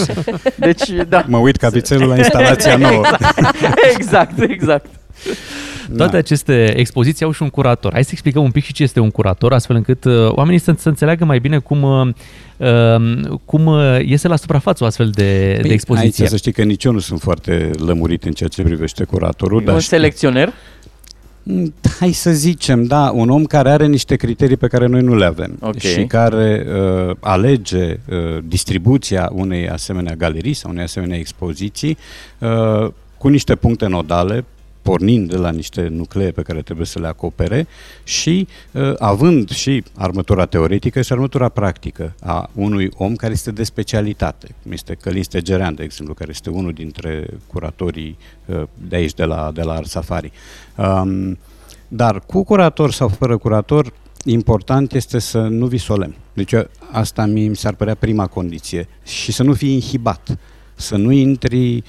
Deci, 0.56 0.88
da. 1.09 1.24
Mă 1.26 1.38
uit 1.38 1.56
capițelul 1.56 2.09
la 2.09 2.16
instalația 2.16 2.76
nouă. 2.76 3.02
Exact, 3.06 3.60
exact. 4.49 4.87
Toate 5.96 6.12
Da. 6.12 6.18
aceste 6.18 6.75
expoziții 6.79 7.25
au 7.25 7.33
și 7.33 7.42
un 7.42 7.51
curator. 7.51 7.92
Hai 7.92 8.05
să 8.05 8.11
explicăm 8.12 8.42
un 8.42 8.51
pic 8.51 8.64
și 8.64 8.73
ce 8.73 8.83
este 8.83 9.01
un 9.01 9.11
curator, 9.11 9.53
astfel 9.53 9.77
încât 9.77 10.05
uh, 10.05 10.29
oamenii 10.31 10.59
să, 10.59 10.75
să 10.79 10.88
înțeleagă 10.88 11.25
mai 11.25 11.38
bine 11.38 11.59
cum, 11.59 11.83
uh, 11.83 12.09
uh, 12.57 13.37
cum 13.44 13.66
uh, 13.66 13.99
iese 14.05 14.29
la 14.29 14.37
suprafață 14.37 14.85
o 14.85 14.87
astfel 14.87 15.11
de, 15.11 15.59
de 15.62 15.68
expoziție. 15.73 16.11
Păi, 16.11 16.20
Aici 16.23 16.31
să 16.31 16.37
știi 16.37 16.53
că 16.53 16.62
nici 16.62 16.85
eu 16.85 16.92
nu 16.92 16.99
sunt 16.99 17.20
foarte 17.20 17.70
lămurit 17.79 18.25
în 18.25 18.33
ceea 18.33 18.49
ce 18.49 18.62
privește 18.62 19.05
curatorul. 19.05 19.61
E 19.61 19.64
dar 19.64 19.75
un 19.75 19.81
știu- 19.81 19.96
selecționer. 19.96 20.53
Mm, 21.42 21.75
Hai 21.99 22.12
să 22.12 22.31
zicem, 22.31 22.85
da, 22.85 23.11
un 23.14 23.29
om 23.31 23.44
care 23.44 23.70
are 23.70 23.87
niște 23.87 24.16
criterii 24.16 24.57
pe 24.57 24.66
care 24.66 24.87
noi 24.87 25.01
nu 25.01 25.16
le 25.16 25.25
avem 25.25 25.57
Ok. 25.61 25.79
și 25.79 26.05
care 26.05 26.66
uh, 27.09 27.16
alege 27.20 27.99
uh, 28.09 28.16
distribuția 28.44 29.31
unei 29.33 29.68
asemenea 29.68 30.14
galerii 30.14 30.53
sau 30.53 30.70
unei 30.70 30.83
asemenea 30.85 31.18
expoziții 31.18 31.96
uh, 32.38 32.88
cu 33.20 33.28
niște 33.28 33.54
puncte 33.54 33.87
nodale 33.87 34.44
pornind 34.83 35.30
de 35.30 35.37
la 35.37 35.50
niște 35.50 35.88
nuclee 35.88 36.30
pe 36.30 36.42
care 36.42 36.62
trebuie 36.62 36.87
să 36.87 36.98
le 36.98 37.06
acopere 37.06 37.66
și 38.04 38.46
uh, 38.72 38.92
având 38.98 39.50
și 39.50 39.85
armătura 39.94 40.46
teoretică 40.46 41.02
și 41.02 41.12
armătura 41.12 41.48
practică 41.48 42.14
a 42.20 42.50
unui 42.54 42.90
om 42.96 43.16
care 43.16 43.33
este 43.33 43.50
de 43.50 43.62
specialitate, 43.62 44.54
cum 44.62 44.72
este 44.72 44.94
Călin 44.94 45.22
Stegerean, 45.22 45.74
de 45.74 45.83
exemplu, 45.83 46.14
care 46.14 46.30
este 46.30 46.50
unul 46.50 46.72
dintre 46.72 47.26
curatorii 47.46 48.18
uh, 48.46 48.62
de 48.88 48.96
aici, 48.96 49.14
de 49.14 49.24
la, 49.24 49.50
de 49.54 49.62
la 49.62 49.72
Art 49.72 49.88
Safari. 49.88 50.33
Um, 50.76 51.38
dar 51.88 52.20
cu 52.20 52.44
curator 52.44 52.92
sau 52.92 53.09
fără 53.09 53.37
curator, 53.37 53.92
important 54.24 54.92
este 54.92 55.18
să 55.18 55.38
nu 55.38 55.66
vii 55.66 55.78
solemn. 55.78 56.14
Deci 56.33 56.52
eu- 56.52 56.68
asta 56.90 57.26
mie 57.26 57.48
mi 57.48 57.56
s-ar 57.56 57.74
părea 57.74 57.94
prima 57.94 58.26
condiție 58.26 58.88
și 59.04 59.33
să 59.33 59.42
nu 59.42 59.54
fii 59.54 59.72
inhibat, 59.72 60.38
să 60.74 60.96
nu 60.96 61.11
intri 61.11 61.76
uh, 61.76 61.83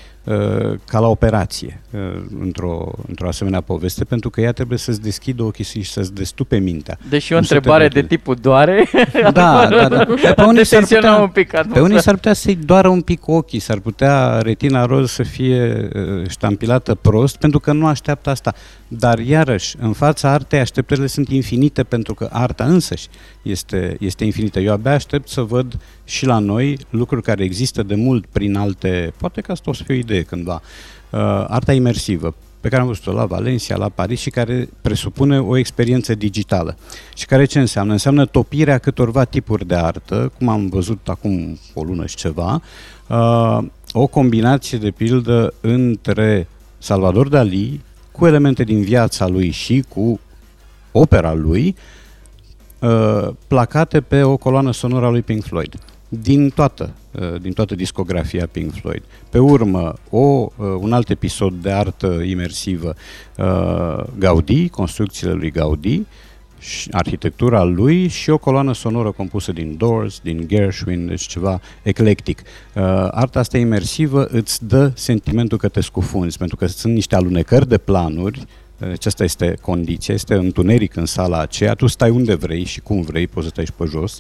ca 0.86 1.00
la 1.00 1.08
operație 1.08 1.82
uh, 1.92 2.00
într-o, 2.40 2.92
într-o 3.08 3.28
asemenea 3.28 3.62
poveste, 3.62 4.04
pentru 4.04 4.30
că 4.30 4.42
ea 4.42 4.52
trebuie 4.52 4.78
să-ți 4.78 5.02
deschidă 5.02 5.44
ochii 5.44 5.64
și 5.64 5.82
să-ți 5.84 6.14
destupe 6.14 6.58
mintea. 6.58 6.98
Deși 7.10 7.34
o 7.34 7.36
Nu 7.36 7.42
să 7.42 7.48
te 7.50 7.56
întrebare 7.56 7.84
de 7.84 7.90
blocheze. 7.90 8.16
tipul 8.16 8.36
doare, 8.42 8.90
Da, 9.32 9.68
da, 9.70 9.88
da. 9.88 10.04
Pe 10.22 10.34
Te 10.36 10.42
unii 10.44 10.66
s-ar 10.66 10.80
tensiona 10.80 11.08
putea, 11.10 11.22
un 11.24 11.30
pic 11.30 11.50
pe 11.50 11.58
atmosfera. 11.58 11.86
unii 11.86 12.02
s-ar 12.02 12.14
putea 12.14 12.34
să-i 12.34 12.56
doară 12.56 12.88
un 12.88 13.02
pic 13.02 13.28
ochii, 13.28 13.60
s-ar 13.60 13.80
putea 13.80 14.40
retina 14.42 14.86
roz 14.86 15.10
să 15.12 15.24
fie 15.24 15.90
uh, 15.96 16.30
ștampilată 16.30 16.96
prost, 16.96 17.38
pentru 17.38 17.60
că 17.60 17.72
nu 17.74 17.88
așteaptă 17.88 18.30
asta. 18.30 18.54
Dar 18.88 19.20
iarăși, 19.20 19.76
în 19.80 19.94
fața 19.94 20.32
artei, 20.32 20.60
așteptările 20.60 21.08
sunt 21.08 21.30
infinite, 21.30 21.84
pentru 21.84 22.14
că 22.14 22.30
arta 22.32 22.64
însăși 22.64 23.08
este, 23.42 23.96
este 24.00 24.26
infinită. 24.26 24.60
Eu 24.60 24.72
abia 24.74 24.92
aștept 24.94 25.28
să 25.28 25.42
văd 25.42 25.80
și 26.06 26.26
la 26.26 26.40
noi 26.40 26.78
lucruri 26.90 27.22
care 27.22 27.44
există 27.44 27.84
de 27.84 27.96
mult 27.96 28.26
prin 28.26 28.56
alte, 28.56 29.14
poate 29.18 29.42
că 29.42 29.52
asta 29.52 29.70
o 29.70 29.74
să 29.74 29.84
fie 29.84 29.96
o 29.96 29.98
idee 29.98 30.11
cândva, 30.20 30.62
uh, 31.10 31.20
arta 31.48 31.74
imersivă 31.74 32.36
pe 32.62 32.70
care 32.70 32.82
am 32.82 32.88
văzut-o 32.88 33.12
la 33.12 33.26
Valencia, 33.26 33.76
la 33.76 33.90
Paris 33.90 34.20
și 34.20 34.30
care 34.30 34.70
presupune 34.82 35.40
o 35.40 35.58
experiență 35.58 36.16
digitală. 36.16 36.78
Și 37.16 37.26
care 37.26 37.46
ce 37.46 37.60
înseamnă? 37.60 37.92
Înseamnă 37.92 38.26
topirea 38.26 38.78
câtorva 38.78 39.24
tipuri 39.24 39.68
de 39.68 39.76
artă, 39.76 40.32
cum 40.38 40.48
am 40.48 40.70
văzut 40.70 41.08
acum 41.10 41.60
o 41.74 41.84
lună 41.84 42.06
și 42.06 42.16
ceva, 42.16 42.62
uh, 43.08 43.58
o 43.92 44.08
combinație 44.08 44.78
de 44.78 44.92
pildă 44.92 45.54
între 45.62 46.48
Salvador 46.78 47.28
Dali 47.28 47.82
cu 48.12 48.26
elemente 48.26 48.64
din 48.64 48.82
viața 48.82 49.28
lui 49.28 49.50
și 49.50 49.84
cu 49.88 50.20
opera 50.92 51.34
lui, 51.34 51.76
uh, 52.80 53.30
placate 53.48 54.02
pe 54.02 54.24
o 54.24 54.38
coloană 54.38 54.72
sonoră 54.72 55.06
a 55.06 55.10
lui 55.10 55.22
Pink 55.22 55.44
Floyd. 55.44 55.76
Din 56.08 56.50
toată, 56.50 56.90
uh, 56.94 57.01
din 57.42 57.54
toată 57.54 57.76
discografia 57.76 58.48
Pink 58.52 58.74
Floyd. 58.74 59.04
Pe 59.30 59.40
urmă, 59.40 59.94
o, 60.10 60.18
uh, 60.18 60.50
un 60.80 60.94
alt 60.94 61.10
episod 61.10 61.54
de 61.54 61.72
artă 61.72 62.08
imersivă, 62.08 62.96
uh, 63.38 64.04
Gaudí, 64.20 64.70
construcțiile 64.70 65.34
lui 65.34 65.52
Gaudí, 65.52 66.02
și 66.60 66.88
arhitectura 66.92 67.64
lui 67.64 68.08
și 68.08 68.30
o 68.30 68.38
coloană 68.38 68.74
sonoră 68.74 69.12
compusă 69.12 69.52
din 69.52 69.76
Doors, 69.78 70.20
din 70.24 70.48
Gershwin, 70.48 71.08
deci 71.08 71.22
ceva 71.22 71.62
eclectic. 71.82 72.40
Uh, 72.40 72.84
arta 73.12 73.40
asta 73.40 73.58
imersivă 73.58 74.26
îți 74.26 74.68
dă 74.68 74.92
sentimentul 74.96 75.58
că 75.58 75.68
te 75.68 75.82
scufunzi, 75.82 76.38
pentru 76.38 76.56
că 76.56 76.66
sunt 76.66 76.94
niște 76.94 77.16
alunecări 77.16 77.68
de 77.68 77.78
planuri, 77.78 78.46
deci 78.78 79.06
asta 79.06 79.24
este 79.24 79.58
condiția, 79.62 80.14
este 80.14 80.34
întuneric 80.34 80.96
în 80.96 81.06
sala 81.06 81.40
aceea, 81.40 81.74
tu 81.74 81.88
stai 81.88 82.10
unde 82.10 82.36
vrei 82.36 82.64
și 82.64 82.80
cum 82.80 83.02
vrei, 83.02 83.28
poți 83.28 83.46
să 83.46 83.52
stai 83.52 83.66
și 83.66 83.72
pe 83.72 83.86
jos 83.86 84.20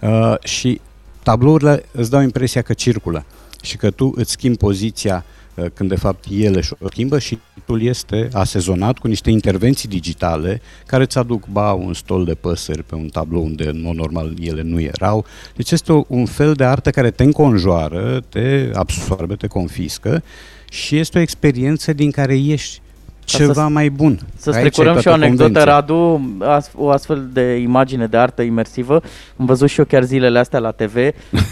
uh, 0.00 0.34
și 0.44 0.80
tablourile 1.28 1.84
îți 1.92 2.10
dau 2.10 2.20
impresia 2.20 2.62
că 2.62 2.72
circulă 2.72 3.24
și 3.62 3.76
că 3.76 3.90
tu 3.90 4.12
îți 4.14 4.30
schimbi 4.30 4.56
poziția 4.56 5.24
uh, 5.54 5.64
când 5.74 5.88
de 5.88 5.96
fapt 5.96 6.24
ele 6.30 6.60
și-o 6.60 6.76
schimbă 6.90 7.18
și 7.18 7.38
titlul 7.54 7.82
este 7.82 8.28
asezonat 8.32 8.98
cu 8.98 9.06
niște 9.06 9.30
intervenții 9.30 9.88
digitale 9.88 10.60
care 10.86 11.02
îți 11.02 11.18
aduc 11.18 11.46
ba 11.46 11.72
un 11.72 11.94
stol 11.94 12.24
de 12.24 12.34
păsări 12.34 12.82
pe 12.82 12.94
un 12.94 13.08
tablou 13.08 13.44
unde 13.44 13.68
în 13.68 13.82
mod 13.82 13.94
normal 13.94 14.34
ele 14.40 14.62
nu 14.62 14.80
erau. 14.80 15.24
Deci 15.56 15.70
este 15.70 15.92
o, 15.92 16.04
un 16.06 16.26
fel 16.26 16.52
de 16.52 16.64
artă 16.64 16.90
care 16.90 17.10
te 17.10 17.22
înconjoară, 17.22 18.24
te 18.28 18.70
absorbe, 18.74 19.34
te 19.34 19.46
confiscă 19.46 20.22
și 20.70 20.96
este 20.96 21.18
o 21.18 21.20
experiență 21.20 21.92
din 21.92 22.10
care 22.10 22.34
ieși 22.34 22.80
Ca 22.80 22.87
ceva 23.36 23.52
să- 23.52 23.60
mai 23.70 23.88
bun. 23.88 24.18
Să 24.36 24.50
Aici 24.50 24.58
ai 24.64 24.70
strecurăm 24.70 24.92
și 25.00 25.06
o 25.06 25.10
toată 25.10 25.24
anecdotă, 25.24 25.42
convenția. 25.42 25.72
Radu, 25.74 26.20
as- 26.46 26.70
o 26.76 26.90
astfel 26.90 27.28
de 27.32 27.56
imagine 27.56 28.06
de 28.06 28.16
artă 28.16 28.42
imersivă. 28.42 28.94
Am 29.36 29.46
văzut 29.46 29.68
și 29.68 29.78
eu 29.78 29.84
chiar 29.84 30.02
zilele 30.02 30.38
astea 30.38 30.58
la 30.58 30.70
TV, 30.70 30.96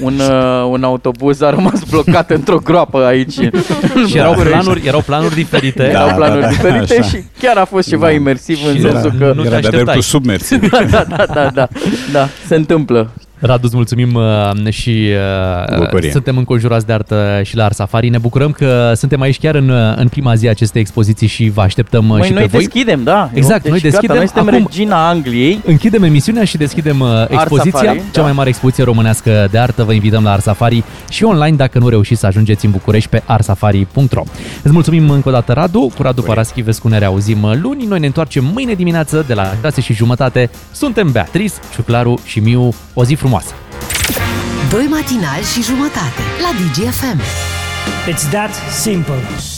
un, 0.00 0.14
uh, 0.30 0.66
un 0.70 0.84
autobuz 0.84 1.40
a 1.40 1.50
rămas 1.50 1.82
blocat 1.90 2.30
într-o 2.30 2.58
groapă 2.58 3.04
aici. 3.04 3.32
Și 4.08 4.16
erau 4.16 4.32
planuri, 4.34 4.86
erau 4.86 5.00
planuri 5.06 5.34
diferite. 5.34 5.82
Da, 5.82 5.88
Erau 5.88 6.16
planuri 6.16 6.40
da, 6.40 6.48
diferite 6.48 6.98
așa. 6.98 7.08
și 7.08 7.22
chiar 7.38 7.56
a 7.56 7.64
fost 7.64 7.88
ceva 7.88 8.06
Da. 8.06 8.12
imersiv 8.12 8.58
în 8.66 8.74
Și 8.74 8.80
sensul 8.80 9.12
era- 9.20 9.26
că... 9.26 9.32
nu 9.34 9.40
te 9.42 9.46
Era 9.46 9.48
de-a 9.48 9.56
așteptai. 9.56 9.70
dreptul 9.82 10.00
submersiv. 10.02 10.70
Da, 10.70 10.82
da, 10.90 11.04
da, 11.08 11.24
da, 11.34 11.50
da, 11.54 11.68
da, 12.12 12.28
se 12.46 12.54
întâmplă. 12.54 13.10
Radu, 13.38 13.66
îți 13.66 13.74
mulțumim 13.76 14.14
uh, 14.14 14.70
și 14.70 15.08
uh, 15.70 15.76
Bucurie. 15.78 16.10
suntem 16.10 16.36
înconjurați 16.36 16.86
de 16.86 16.92
artă 16.92 17.40
și 17.44 17.56
la 17.56 17.64
Art 17.64 17.74
Safari. 17.74 18.08
Ne 18.08 18.18
bucurăm 18.18 18.50
că 18.50 18.92
suntem 18.94 19.20
aici 19.20 19.38
chiar 19.38 19.54
în, 19.54 19.68
uh, 19.68 19.96
în 19.96 20.08
prima 20.08 20.34
zi 20.34 20.46
a 20.46 20.50
acestei 20.50 20.80
expoziții 20.80 21.26
și 21.26 21.48
vă 21.48 21.60
așteptăm 21.60 22.08
uh, 22.08 22.16
Măi, 22.18 22.26
și 22.26 22.32
noi 22.32 22.42
pe 22.42 22.48
voi. 22.48 22.60
deschidem, 22.60 23.02
da. 23.02 23.30
Exact, 23.34 23.62
deci 23.62 23.70
noi 23.70 23.80
gata, 23.80 23.90
deschidem. 23.90 24.16
Noi 24.16 24.26
suntem 24.26 24.54
Acum- 24.54 24.66
regina 24.66 25.08
Angliei. 25.08 25.60
Închidem 25.64 26.02
emisiunea 26.02 26.44
și 26.44 26.56
deschidem 26.56 27.00
uh, 27.00 27.08
expoziția, 27.28 27.78
Safari, 27.78 27.98
cea 27.98 28.04
da. 28.12 28.22
mai 28.22 28.32
mare 28.32 28.48
expoziție 28.48 28.84
românească 28.84 29.48
de 29.50 29.58
artă. 29.58 29.84
Vă 29.84 29.92
invităm 29.92 30.22
la 30.22 30.32
Art 30.32 30.42
Safari 30.42 30.84
și 31.08 31.24
online 31.24 31.56
dacă 31.56 31.78
nu 31.78 31.88
reușiți 31.88 32.20
să 32.20 32.26
ajungeți 32.26 32.64
în 32.64 32.70
București 32.70 33.08
pe 33.08 33.22
arsafari.ro. 33.24 34.22
Îți 34.62 34.72
mulțumim 34.72 35.10
încă 35.10 35.28
o 35.28 35.32
dată, 35.32 35.52
Radu. 35.52 35.92
Cu 35.96 36.02
Radu 36.02 36.22
Paraschivescu 36.22 36.88
ne 36.88 36.98
reauzim 36.98 37.42
uh, 37.42 37.52
luni. 37.62 37.84
Noi 37.84 37.98
ne 37.98 38.06
întoarcem 38.06 38.44
mâine 38.52 38.74
dimineață 38.74 39.24
de 39.26 39.34
la 39.34 39.52
6 39.60 39.80
și 39.80 39.92
jumătate. 39.92 40.50
Suntem 40.72 41.12
Beatrice, 41.12 41.54
Ciuclaru 41.74 42.20
și 42.24 42.40
Miu. 42.40 42.74
O 42.94 43.04
zi 43.04 43.14
frumoasă! 43.26 43.54
Doi 44.70 44.86
matinali 44.86 45.44
și 45.44 45.62
jumătate 45.62 46.22
la 46.40 46.50
DGFM. 46.58 47.20
It's 48.08 48.30
that 48.30 48.50
simple. 48.70 49.55